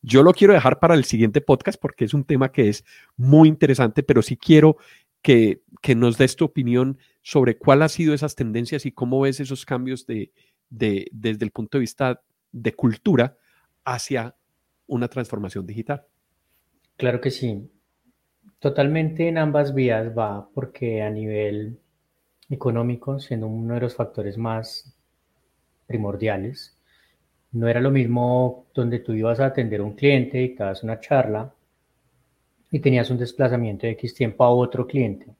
Yo 0.02 0.22
lo 0.22 0.32
quiero 0.32 0.54
dejar 0.54 0.78
para 0.78 0.94
el 0.94 1.04
siguiente 1.04 1.40
podcast 1.40 1.80
porque 1.80 2.04
es 2.04 2.14
un 2.14 2.24
tema 2.24 2.52
que 2.52 2.68
es 2.68 2.84
muy 3.16 3.48
interesante, 3.48 4.04
pero 4.04 4.22
sí 4.22 4.36
quiero 4.36 4.76
que, 5.22 5.62
nos 5.96 6.18
des 6.18 6.36
tu 6.36 6.44
opinión 6.44 6.98
sobre 7.22 7.58
cuál 7.58 7.82
ha 7.82 7.88
sido 7.88 8.14
esas 8.14 8.34
tendencias 8.34 8.86
y 8.86 8.92
cómo 8.92 9.20
ves 9.20 9.40
esos 9.40 9.64
cambios 9.64 10.06
de, 10.06 10.32
desde 10.70 11.44
el 11.44 11.50
punto 11.50 11.78
de 11.78 11.80
vista 11.80 12.22
de 12.52 12.74
cultura 12.74 13.36
hacia 13.84 14.34
una 14.86 15.08
transformación 15.08 15.66
digital. 15.66 16.04
Claro 16.96 17.20
que 17.20 17.30
sí. 17.30 17.70
Totalmente 18.58 19.28
en 19.28 19.38
ambas 19.38 19.74
vías 19.74 20.16
va, 20.16 20.48
porque 20.52 21.02
a 21.02 21.10
nivel 21.10 21.78
económico 22.50 23.20
siendo 23.20 23.46
uno 23.46 23.74
de 23.74 23.80
los 23.80 23.94
factores 23.94 24.36
más 24.36 24.96
primordiales. 25.86 26.76
No 27.52 27.68
era 27.68 27.80
lo 27.80 27.90
mismo 27.90 28.66
donde 28.74 28.98
tú 28.98 29.12
ibas 29.12 29.40
a 29.40 29.46
atender 29.46 29.80
a 29.80 29.84
un 29.84 29.94
cliente, 29.94 30.42
y 30.42 30.54
dabas 30.54 30.82
una 30.82 31.00
charla 31.00 31.54
y 32.70 32.80
tenías 32.80 33.10
un 33.10 33.18
desplazamiento 33.18 33.86
de 33.86 33.92
X 33.92 34.14
tiempo 34.14 34.44
a 34.44 34.50
otro 34.50 34.86
cliente. 34.86 35.34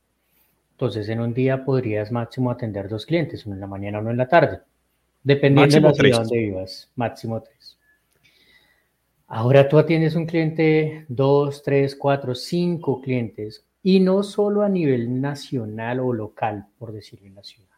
Entonces, 0.73 1.09
en 1.09 1.21
un 1.21 1.35
día 1.35 1.65
podrías 1.65 2.13
máximo 2.13 2.51
atender 2.51 2.89
dos 2.89 3.05
clientes, 3.05 3.45
uno 3.47 3.57
en 3.57 3.61
la 3.61 3.67
mañana, 3.67 3.99
uno 3.99 4.11
en 4.11 4.17
la 4.17 4.29
tarde, 4.29 4.61
dependiendo 5.23 5.77
de 5.77 5.81
la 5.81 5.93
ciudad 5.93 6.19
donde 6.19 6.39
vivas, 6.39 6.91
máximo 6.95 7.43
tres. 7.43 7.79
Ahora 9.27 9.69
tú 9.69 9.79
atiendes 9.79 10.15
un 10.15 10.25
cliente, 10.25 11.05
dos, 11.09 11.63
tres, 11.63 11.97
cuatro, 11.97 12.35
cinco 12.35 13.01
clientes, 13.03 13.67
y 13.83 14.01
no 14.01 14.23
solo 14.23 14.63
a 14.63 14.69
nivel 14.69 15.21
nacional 15.21 16.01
o 16.01 16.13
local, 16.13 16.67
por 16.79 16.93
decirlo 16.93 17.27
en 17.27 17.35
la 17.35 17.43
ciudad. 17.43 17.69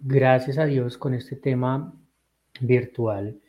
Gracias 0.00 0.58
a 0.58 0.64
Dios 0.64 0.98
con 0.98 1.14
este 1.14 1.36
tema 1.36 1.94
virtual, 2.60 3.40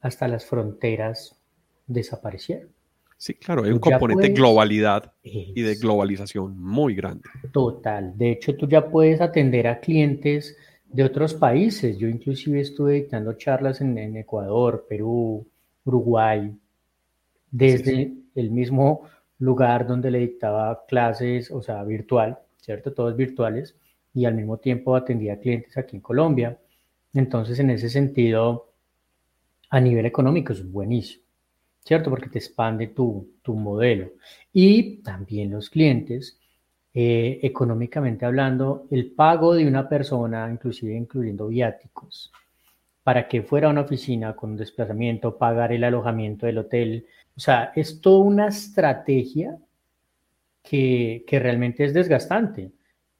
hasta 0.00 0.26
las 0.26 0.46
fronteras 0.46 1.38
desaparecieron. 1.86 2.79
Sí, 3.20 3.34
claro, 3.34 3.64
hay 3.64 3.70
un 3.70 3.80
componente 3.80 4.28
de 4.28 4.32
globalidad 4.32 5.12
y 5.22 5.60
de 5.60 5.74
globalización 5.74 6.58
muy 6.58 6.94
grande. 6.94 7.28
Total. 7.52 8.16
De 8.16 8.30
hecho, 8.30 8.56
tú 8.56 8.66
ya 8.66 8.88
puedes 8.88 9.20
atender 9.20 9.66
a 9.66 9.78
clientes 9.78 10.56
de 10.86 11.04
otros 11.04 11.34
países. 11.34 11.98
Yo 11.98 12.08
inclusive 12.08 12.62
estuve 12.62 12.94
dictando 12.94 13.34
charlas 13.34 13.82
en, 13.82 14.16
Ecuador, 14.16 14.86
Perú, 14.88 15.46
Uruguay, 15.84 16.50
desde 17.50 18.10
el 18.34 18.50
mismo 18.52 19.02
lugar 19.38 19.86
donde 19.86 20.10
le 20.10 20.20
dictaba 20.20 20.86
clases, 20.88 21.50
o 21.50 21.60
sea, 21.60 21.84
virtual, 21.84 22.38
¿cierto? 22.56 22.94
Todos 22.94 23.14
virtuales, 23.14 23.76
y 24.14 24.24
al 24.24 24.32
mismo 24.32 24.56
tiempo 24.56 24.96
atendía 24.96 25.38
clientes 25.38 25.76
aquí 25.76 25.96
en 25.96 26.00
Colombia. 26.00 26.58
Entonces, 27.12 27.58
en 27.58 27.68
ese 27.68 27.90
sentido, 27.90 28.72
a 29.68 29.78
nivel 29.78 30.06
económico 30.06 30.54
es 30.54 30.66
buenísimo. 30.72 31.19
¿Cierto? 31.84 32.10
Porque 32.10 32.28
te 32.28 32.38
expande 32.38 32.88
tu, 32.88 33.28
modelo. 33.46 34.12
Y 34.52 34.98
también 35.02 35.50
los 35.50 35.70
clientes, 35.70 36.38
eh, 36.94 37.40
económicamente 37.42 38.24
hablando, 38.24 38.86
el 38.90 39.10
pago 39.10 39.54
de 39.54 39.66
una 39.66 39.88
persona, 39.88 40.48
inclusive 40.50 40.94
incluyendo 40.94 41.48
viáticos, 41.48 42.32
para 43.02 43.26
que 43.28 43.42
fuera 43.42 43.68
a 43.68 43.70
una 43.70 43.80
oficina 43.82 44.36
con 44.36 44.56
desplazamiento, 44.56 45.36
pagar 45.36 45.72
el 45.72 45.84
alojamiento 45.84 46.46
del 46.46 46.58
hotel. 46.58 47.06
O 47.36 47.40
sea, 47.40 47.72
es 47.74 48.00
toda 48.00 48.24
una 48.24 48.48
estrategia 48.48 49.58
que, 50.62 51.24
que 51.26 51.38
realmente 51.40 51.84
es 51.84 51.94
desgastante. 51.94 52.70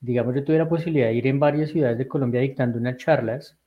Digamos, 0.01 0.35
yo 0.35 0.45
tuve 0.45 0.59
la 0.59 0.69
posibilidad 0.69 1.09
de 1.09 1.15
ir 1.15 1.27
en 1.27 1.41
varias 1.41 1.71
ciudades 1.71 1.99
de 1.99 2.09
Colombia 2.09 2.41
dictando 2.41 2.79
unas 2.79 2.99
charlas 2.99 3.59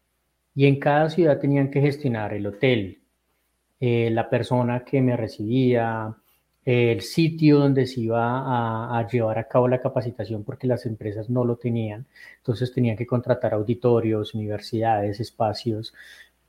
y 0.56 0.66
en 0.66 0.80
cada 0.80 1.10
ciudad 1.10 1.40
tenían 1.40 1.70
que 1.70 1.82
gestionar 1.82 2.34
el 2.34 2.48
hotel, 2.48 3.03
eh, 3.86 4.10
la 4.10 4.30
persona 4.30 4.86
que 4.86 5.02
me 5.02 5.18
recibía, 5.18 6.16
el 6.64 7.02
sitio 7.02 7.60
donde 7.60 7.86
se 7.86 8.00
iba 8.00 8.98
a, 8.98 9.06
llevar 9.10 9.38
a 9.38 9.50
cabo 9.50 9.68
la 9.68 9.82
capacitación 9.82 10.46
porque 10.46 10.68
las 10.68 10.86
empresas 10.86 11.30
no 11.30 11.44
lo 11.44 11.58
tenían. 11.58 12.06
Entonces 12.38 12.72
tenían 12.72 12.96
que 12.96 13.06
contratar 13.06 13.54
auditorios, 13.54 14.36
universidades, 14.36 15.20
espacios 15.20 15.94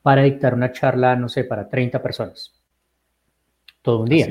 para 0.00 0.22
dictar 0.22 0.54
una 0.54 0.70
charla, 0.70 1.16
no 1.16 1.28
sé, 1.28 1.42
para 1.42 1.68
30 1.68 2.00
personas. 2.00 2.52
Todo 3.82 4.02
un 4.02 4.08
día. 4.10 4.28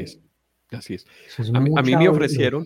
Así 0.71 0.93
es. 0.93 1.05
a, 1.53 1.59
mí, 1.59 1.95
me 1.97 2.07
ofrecieron... 2.07 2.65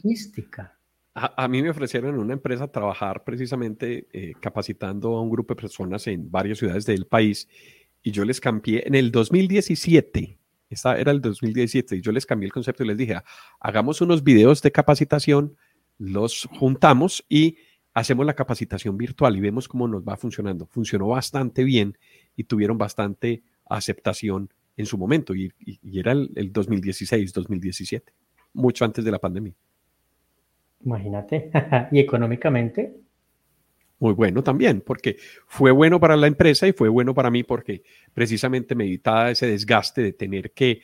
A, 1.15 1.47
mí 1.47 1.63
me 1.63 1.71
ofrecieron 1.71 2.13
en 2.13 2.19
una 2.19 2.33
empresa 2.33 2.67
trabajar 2.67 3.23
precisamente 3.23 4.07
eh, 4.13 4.33
capacitando 4.39 5.15
a 5.15 5.21
un 5.23 5.31
grupo 5.31 5.55
de 5.55 5.61
personas 5.63 6.05
en 6.05 6.29
varias 6.29 6.59
ciudades 6.59 6.85
del 6.85 7.07
país 7.07 7.49
y 8.07 8.11
yo 8.11 8.23
les 8.23 8.39
cambié 8.39 8.87
en 8.87 8.95
el 8.95 9.11
2017. 9.11 10.39
Esta 10.69 10.97
era 10.97 11.11
el 11.11 11.19
2017 11.19 11.97
y 11.97 12.01
yo 12.01 12.13
les 12.13 12.25
cambié 12.25 12.45
el 12.45 12.53
concepto 12.53 12.85
y 12.85 12.87
les 12.87 12.95
dije, 12.95 13.17
hagamos 13.59 13.99
unos 13.99 14.23
videos 14.23 14.61
de 14.61 14.71
capacitación, 14.71 15.57
los 15.97 16.47
juntamos 16.57 17.25
y 17.27 17.57
hacemos 17.93 18.25
la 18.25 18.33
capacitación 18.33 18.97
virtual 18.97 19.35
y 19.35 19.41
vemos 19.41 19.67
cómo 19.67 19.89
nos 19.89 20.03
va 20.03 20.15
funcionando. 20.15 20.67
Funcionó 20.67 21.07
bastante 21.07 21.65
bien 21.65 21.97
y 22.37 22.45
tuvieron 22.45 22.77
bastante 22.77 23.43
aceptación 23.65 24.53
en 24.77 24.85
su 24.85 24.97
momento 24.97 25.35
y, 25.35 25.51
era 25.83 26.13
el, 26.13 26.31
el 26.35 26.53
2016, 26.53 27.33
2017, 27.33 28.13
mucho 28.53 28.85
antes 28.85 29.03
de 29.03 29.11
la 29.11 29.19
pandemia. 29.19 29.53
Imagínate, 30.79 31.51
y 31.91 31.99
económicamente 31.99 33.01
muy 33.99 34.13
bueno 34.13 34.43
también, 34.43 34.81
porque 34.81 35.17
fue 35.47 35.71
bueno 35.71 35.99
para 35.99 36.15
la 36.15 36.27
empresa 36.27 36.67
y 36.67 36.73
fue 36.73 36.89
bueno 36.89 37.13
para 37.13 37.31
mí 37.31 37.43
porque 37.43 37.83
precisamente 38.13 38.75
me 38.75 38.85
evitaba 38.85 39.31
ese 39.31 39.47
desgaste 39.47 40.01
de 40.01 40.13
tener 40.13 40.51
que, 40.51 40.81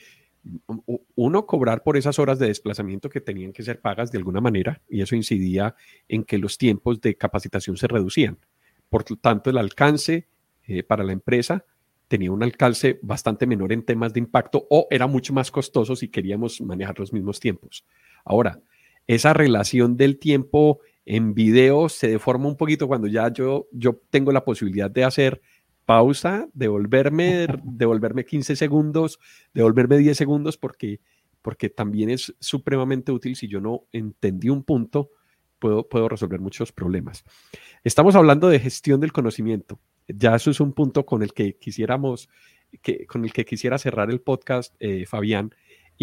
uno, 1.16 1.46
cobrar 1.46 1.84
por 1.84 1.96
esas 1.96 2.20
horas 2.20 2.40
de 2.40 2.48
desplazamiento 2.48 3.10
que 3.10 3.22
tenían 3.22 3.54
que 3.54 3.64
ser 3.64 3.80
pagas 3.80 4.12
de 4.12 4.18
alguna 4.18 4.42
manera 4.42 4.82
y 4.90 5.02
eso 5.02 5.16
incidía 5.16 5.76
en 6.08 6.24
que 6.24 6.38
los 6.38 6.58
tiempos 6.58 7.00
de 7.02 7.16
capacitación 7.16 7.78
se 7.78 7.88
reducían. 7.88 8.38
Por 8.90 9.10
lo 9.10 9.16
tanto, 9.18 9.50
el 9.50 9.58
alcance 9.58 10.28
eh, 10.68 10.84
para 10.84 11.04
la 11.04 11.14
empresa 11.14 11.66
tenía 12.08 12.32
un 12.32 12.44
alcance 12.44 13.00
bastante 13.02 13.48
menor 13.48 13.72
en 13.72 13.84
temas 13.84 14.14
de 14.14 14.20
impacto 14.20 14.68
o 14.70 14.88
era 14.92 15.08
mucho 15.08 15.34
más 15.34 15.50
costoso 15.50 15.96
si 15.96 16.10
queríamos 16.10 16.62
manejar 16.62 17.00
los 17.00 17.14
mismos 17.14 17.40
tiempos. 17.40 17.86
Ahora, 18.26 18.62
esa 19.08 19.34
relación 19.34 19.98
del 19.98 20.20
tiempo 20.20 20.80
en 21.06 21.34
video 21.34 21.90
se 21.90 22.08
deforma 22.08 22.48
un 22.48 22.58
poquito 22.58 22.88
cuando 22.88 23.08
ya 23.08 23.32
yo, 23.32 23.68
yo 23.72 24.02
tengo 24.10 24.32
la 24.32 24.46
posibilidad 24.46 24.90
de 24.90 25.04
hacer 25.04 25.42
pausa, 25.86 26.48
devolverme, 26.54 27.48
devolverme 27.64 28.26
15 28.26 28.56
segundos, 28.56 29.20
devolverme 29.54 29.98
10 29.98 30.18
segundos, 30.18 30.58
porque, 30.58 31.02
porque 31.42 31.70
también 31.70 32.10
es 32.10 32.34
supremamente 32.40 33.12
útil. 33.12 33.36
Si 33.36 33.48
yo 33.48 33.60
no 33.60 33.86
entendí 33.92 34.50
un 34.50 34.64
punto, 34.64 35.12
puedo, 35.60 35.88
puedo 35.88 36.08
resolver 36.10 36.40
muchos 36.40 36.72
problemas. 36.72 37.24
Estamos 37.84 38.16
hablando 38.16 38.48
de 38.48 38.60
gestión 38.60 39.00
del 39.00 39.12
conocimiento. 39.12 39.80
Ya 40.08 40.36
eso 40.36 40.52
es 40.52 40.60
un 40.60 40.74
punto 40.74 41.06
con 41.06 41.24
el 41.24 41.34
que 41.34 41.58
quisiéramos, 41.58 42.30
que, 42.82 43.06
con 43.06 43.24
el 43.24 43.34
que 43.34 43.46
quisiera 43.46 43.78
cerrar 43.78 44.10
el 44.10 44.22
podcast, 44.22 44.76
eh, 44.80 45.06
Fabián. 45.06 45.54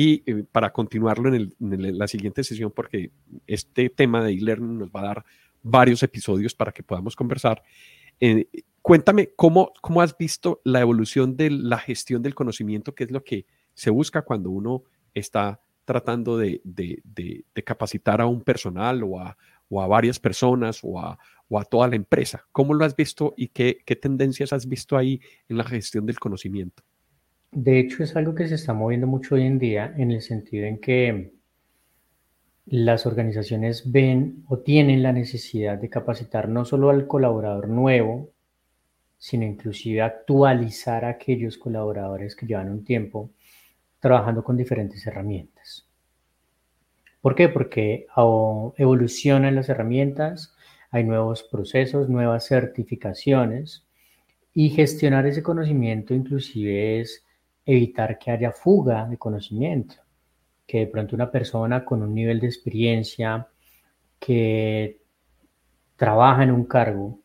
Y 0.03 0.23
eh, 0.25 0.45
para 0.51 0.73
continuarlo 0.73 1.29
en, 1.35 1.53
la 1.59 2.09
siguiente 2.09 2.43
sesión, 2.43 2.73
porque 2.75 3.11
este 3.47 3.91
tema 3.91 4.25
de 4.25 4.33
e-learning 4.33 4.79
nos 4.79 4.89
va 4.89 5.01
a 5.01 5.05
dar 5.09 5.25
varios 5.63 6.03
episodios 6.03 6.55
para 6.55 6.73
que 6.73 6.83
podamos 6.83 7.15
conversar. 7.15 7.63
Eh, 8.19 8.47
cuéntame 8.81 9.35
cómo, 9.37 9.75
cómo 9.83 10.01
has 10.01 10.17
visto 10.17 10.63
la 10.65 10.81
evolución 10.81 11.37
de 11.37 11.51
la 11.51 11.77
gestión 11.77 12.23
del 12.23 12.35
conocimiento, 12.35 12.95
que 12.95 13.05
es 13.05 13.11
lo 13.11 13.23
que 13.23 13.45
se 13.75 13.91
busca 13.91 14.23
cuando 14.23 14.49
uno 14.49 14.85
está 15.13 15.61
tratando 15.85 16.39
de, 16.39 16.63
capacitar 17.63 18.23
a 18.23 18.27
un 18.27 18.41
personal 18.41 19.03
o 19.03 19.21
a, 19.21 19.37
varias 19.87 20.19
personas 20.19 20.81
o 20.83 20.99
a, 20.99 21.19
toda 21.69 21.89
la 21.89 21.97
empresa. 21.97 22.47
¿Cómo 22.53 22.73
lo 22.73 22.87
has 22.87 22.97
visto 22.97 23.35
y 23.37 23.49
qué 23.49 23.99
tendencias 24.01 24.55
has 24.55 24.67
visto 24.67 24.97
ahí 24.97 25.21
en 25.47 25.59
la 25.59 25.65
gestión 25.65 26.07
del 26.07 26.19
conocimiento? 26.19 26.83
De 27.53 27.81
hecho, 27.81 28.05
es 28.05 28.15
algo 28.15 28.35
que 28.35 28.47
se 28.47 28.55
está 28.55 28.73
moviendo 28.73 29.07
mucho 29.07 29.35
hoy 29.35 29.43
en 29.43 29.59
día 29.59 29.93
en 29.97 30.13
el 30.13 30.23
sentido 30.23 30.67
en 30.67 30.81
que 30.81 31.33
las 32.67 33.07
organizaciones 33.07 33.91
ven 33.91 34.45
o 34.47 34.59
tienen 34.59 35.03
la 35.03 35.13
necesidad 35.13 35.77
de 35.77 35.89
capacitar 35.89 36.49
no 36.49 36.65
solo 36.65 36.91
al 36.91 37.09
colaborador 37.09 37.69
nuevo, 37.69 38.31
sino 39.19 39.45
inclusive 39.45 40.01
actualizar 40.01 41.05
a 41.05 41.11
aquellos 41.11 41.59
colaboradores 41.59 42.37
que 42.37 42.47
llevan 42.47 42.71
un 42.71 42.85
tiempo 42.85 43.31
trabajando 43.99 44.45
con 44.45 44.57
diferentes 44.57 45.05
herramientas. 45.07 45.87
¿Por 47.21 47.35
qué? 47.35 47.49
Porque 47.49 48.07
evolucionan 48.79 49.57
las 49.57 49.69
herramientas, 49.69 50.55
hay 50.91 51.05
nuevos 51.05 51.43
procesos, 51.43 52.09
nuevas 52.09 52.47
certificaciones 52.47 53.85
y 54.55 54.71
gestionar 54.71 55.27
ese 55.27 55.43
conocimiento 55.43 56.15
inclusive 56.15 57.01
es 57.01 57.25
evitar 57.71 58.19
que 58.19 58.31
haya 58.31 58.53
fuga 58.53 59.07
de 59.07 59.17
conocimiento, 59.17 59.95
que 60.67 60.81
de 60.81 60.87
pronto 60.87 61.15
una 61.15 61.31
persona 61.31 61.85
con 61.85 62.03
un 62.03 62.15
nivel 62.15 62.41
de 62.41 62.47
experiencia 62.47 63.49
que 64.19 65.01
trabaja 65.97 66.43
en 66.43 66.51
un 66.51 66.65
cargo, 66.65 67.21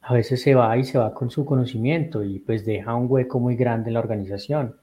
a 0.00 0.14
veces 0.14 0.42
se 0.42 0.54
va 0.54 0.76
y 0.76 0.84
se 0.84 0.98
va 0.98 1.14
con 1.14 1.30
su 1.30 1.44
conocimiento 1.44 2.24
y 2.24 2.38
pues 2.40 2.64
deja 2.64 2.94
un 2.94 3.06
hueco 3.08 3.38
muy 3.38 3.56
grande 3.56 3.90
en 3.90 3.94
la 3.94 4.00
organización. 4.00 4.76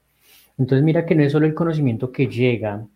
Entonces 0.56 0.84
mira 0.84 1.04
que 1.04 1.14
no 1.14 1.22
es 1.22 1.32
solo 1.32 1.46
el 1.46 1.54
conocimiento 1.54 2.10
que 2.10 2.28
llega, 2.28 2.86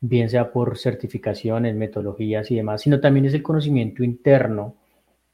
bien 0.00 0.28
sea 0.28 0.50
por 0.50 0.78
certificaciones, 0.78 1.76
metodologías 1.76 2.50
y 2.50 2.56
demás, 2.56 2.82
sino 2.82 3.00
también 3.00 3.26
es 3.26 3.34
el 3.34 3.42
conocimiento 3.42 4.02
interno 4.02 4.76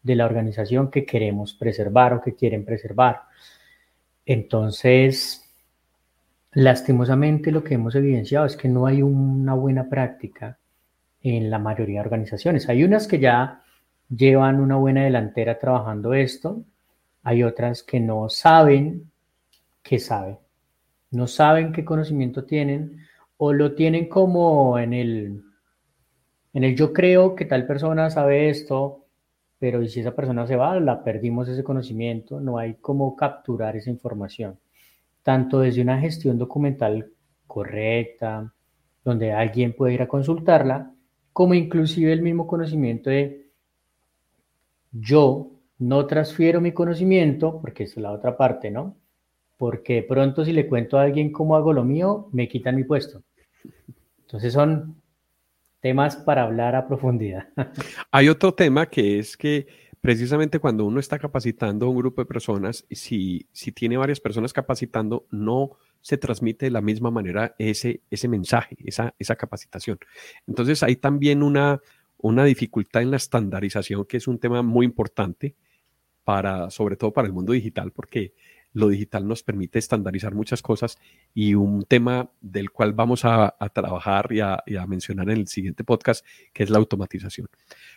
de 0.03 0.15
la 0.15 0.27
organización 0.27 0.91
que 0.91 1.07
queremos 1.07 1.55
preservar 1.55 2.13
o 2.13 2.21
que 2.21 2.35
quieren 2.35 2.65
preservar. 2.65 3.28
Entonces, 4.29 5.43
lastimosamente 6.53 7.51
lo 7.51 7.65
que 7.65 7.77
hemos 7.77 7.95
evidenciado 7.95 8.45
es 8.45 8.59
que 8.59 8.69
no 8.69 8.85
hay 8.85 9.01
una 9.01 9.55
buena 9.55 9.89
práctica 9.89 10.59
en 11.23 11.49
la 11.49 11.59
mayoría 11.59 12.01
de 12.01 12.05
organizaciones. 12.05 12.69
Hay 12.69 12.85
unas 12.85 13.09
que 13.09 13.21
ya 13.21 13.63
llevan 14.15 14.61
una 14.61 14.77
buena 14.77 15.03
delantera 15.03 15.59
trabajando 15.59 16.13
esto, 16.13 16.63
hay 17.23 17.43
otras 17.43 17.83
que 17.83 18.01
no 18.01 18.29
saben 18.29 19.11
qué 19.83 19.99
saben, 19.99 20.37
no 21.11 21.27
saben 21.27 21.73
qué 21.73 21.87
conocimiento 21.87 22.45
tienen 22.45 22.99
o 23.39 23.55
lo 23.55 23.75
tienen 23.75 24.11
como 24.11 24.79
en 24.79 24.93
el, 24.93 25.43
en 26.53 26.65
el 26.65 26.77
yo 26.77 26.93
creo 26.93 27.35
que 27.35 27.47
tal 27.47 27.67
persona 27.67 28.11
sabe 28.11 28.51
esto, 28.51 28.98
pero 29.59 29.85
si 29.87 30.01
esa 30.01 30.15
persona 30.15 30.47
se 30.47 30.57
va, 30.57 30.79
la 30.79 31.03
perdimos 31.03 31.49
ese 31.49 31.65
conocimiento, 31.65 32.41
no 32.41 32.59
hay 32.59 32.75
cómo 32.75 33.17
capturar 33.17 33.77
esa 33.77 33.91
información, 33.91 34.59
tanto 35.23 35.61
desde 35.61 35.83
una 35.83 35.99
gestión 35.99 36.39
documental 36.39 37.11
correcta, 37.47 38.53
donde 39.05 39.33
alguien 39.33 39.75
puede 39.75 39.95
ir 39.95 40.03
a 40.03 40.09
consultarla, 40.09 40.93
como 41.33 41.55
inclusive 41.55 42.13
el 42.13 42.23
mismo 42.23 42.47
conocimiento 42.47 43.11
de 43.11 43.49
yo 44.93 45.51
no 45.79 46.07
transfiero 46.07 46.61
mi 46.61 46.73
conocimiento, 46.73 47.61
porque 47.61 47.85
es 47.85 47.97
la 47.97 48.13
otra 48.13 48.37
parte, 48.37 48.71
¿no? 48.71 48.97
Porque 49.57 50.03
pronto 50.03 50.45
si 50.45 50.53
le 50.53 50.69
cuento 50.69 50.99
a 50.99 51.03
alguien 51.03 51.33
cómo 51.33 51.57
hago 51.57 51.73
lo 51.73 51.85
mío, 51.85 52.29
me 52.33 52.49
quitan 52.49 52.77
mi 52.77 52.85
puesto. 52.85 53.23
Entonces 54.21 54.53
son 54.53 55.01
temas 55.81 56.17
para 56.17 56.43
hablar 56.43 56.75
a 56.75 56.87
profundidad. 56.87 57.49
Hay 58.11 58.29
otro 58.29 58.55
tema 58.55 58.87
que 58.87 59.19
es 59.19 59.37
que 59.37 59.67
precisamente 60.01 60.59
cuando 60.59 60.85
uno 60.85 61.01
está 61.01 61.19
capacitando 61.19 61.87
a 61.87 61.89
un 61.91 61.97
grupo 61.97 62.23
de 62.23 62.27
personas, 62.27 62.87
si, 62.91 63.47
si 63.53 63.73
tiene 63.73 63.97
varias 63.97 64.21
personas 64.21 64.53
capacitando, 64.53 65.27
no 65.31 65.73
se 66.01 66.17
transmite 66.17 66.67
de 66.67 66.71
la 66.71 66.81
misma 66.81 67.11
manera 67.11 67.55
ese, 67.59 68.03
ese 68.11 68.29
mensaje, 68.29 68.77
esa, 68.85 69.15
esa 69.19 69.37
capacitación. 69.37 69.99
Entonces 70.47 70.83
hay 70.83 70.97
también 70.97 71.43
una, 71.43 71.81
una 72.19 72.45
dificultad 72.45 73.03
en 73.03 73.11
la 73.11 73.17
estandarización, 73.17 74.05
que 74.05 74.17
es 74.17 74.29
un 74.29 74.39
tema 74.39 74.63
muy 74.63 74.87
importante 74.87 75.55
para, 76.25 76.71
sobre 76.71 76.97
todo 76.97 77.13
para 77.13 77.27
el 77.27 77.33
mundo 77.33 77.53
digital, 77.53 77.91
porque 77.91 78.35
lo 78.73 78.89
digital 78.89 79.27
nos 79.27 79.43
permite 79.43 79.79
estandarizar 79.79 80.35
muchas 80.35 80.63
cosas 80.63 80.99
y 81.35 81.55
un 81.55 81.85
tema 81.85 82.31
del 82.41 82.71
cual 82.71 82.93
vamos 82.93 83.25
a, 83.25 83.57
trabajar 83.73 84.29
y 84.33 84.41
a, 84.41 84.87
mencionar 84.87 85.31
en 85.31 85.39
el 85.39 85.49
siguiente 85.49 85.85
podcast, 85.85 86.25
que 86.53 86.63
es 86.63 86.71
la 86.71 86.79
automatización. 86.79 87.49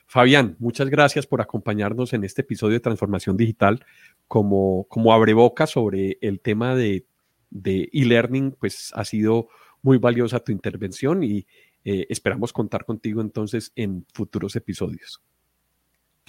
Fabián, 0.07 0.55
muchas 0.59 0.89
gracias 0.89 1.27
por 1.27 1.41
acompañarnos 1.41 2.13
en 2.13 2.23
este 2.23 2.41
episodio 2.41 2.73
de 2.73 2.79
Transformación 2.79 3.37
Digital 3.37 3.85
como, 4.27 4.85
como 4.89 5.11
boca 5.33 5.67
sobre 5.67 6.17
el 6.21 6.39
tema 6.39 6.75
de 6.75 7.05
e-learning, 7.51 8.55
pues 8.59 8.91
ha 8.95 9.05
sido 9.05 9.49
muy 9.81 9.97
valiosa 9.97 10.39
tu 10.39 10.51
intervención 10.51 11.23
y 11.23 11.45
eh, 11.83 12.05
esperamos 12.09 12.53
contar 12.53 12.85
contigo 12.85 13.21
entonces 13.21 13.71
en 13.75 14.05
futuros 14.13 14.55
episodios. 14.55 15.21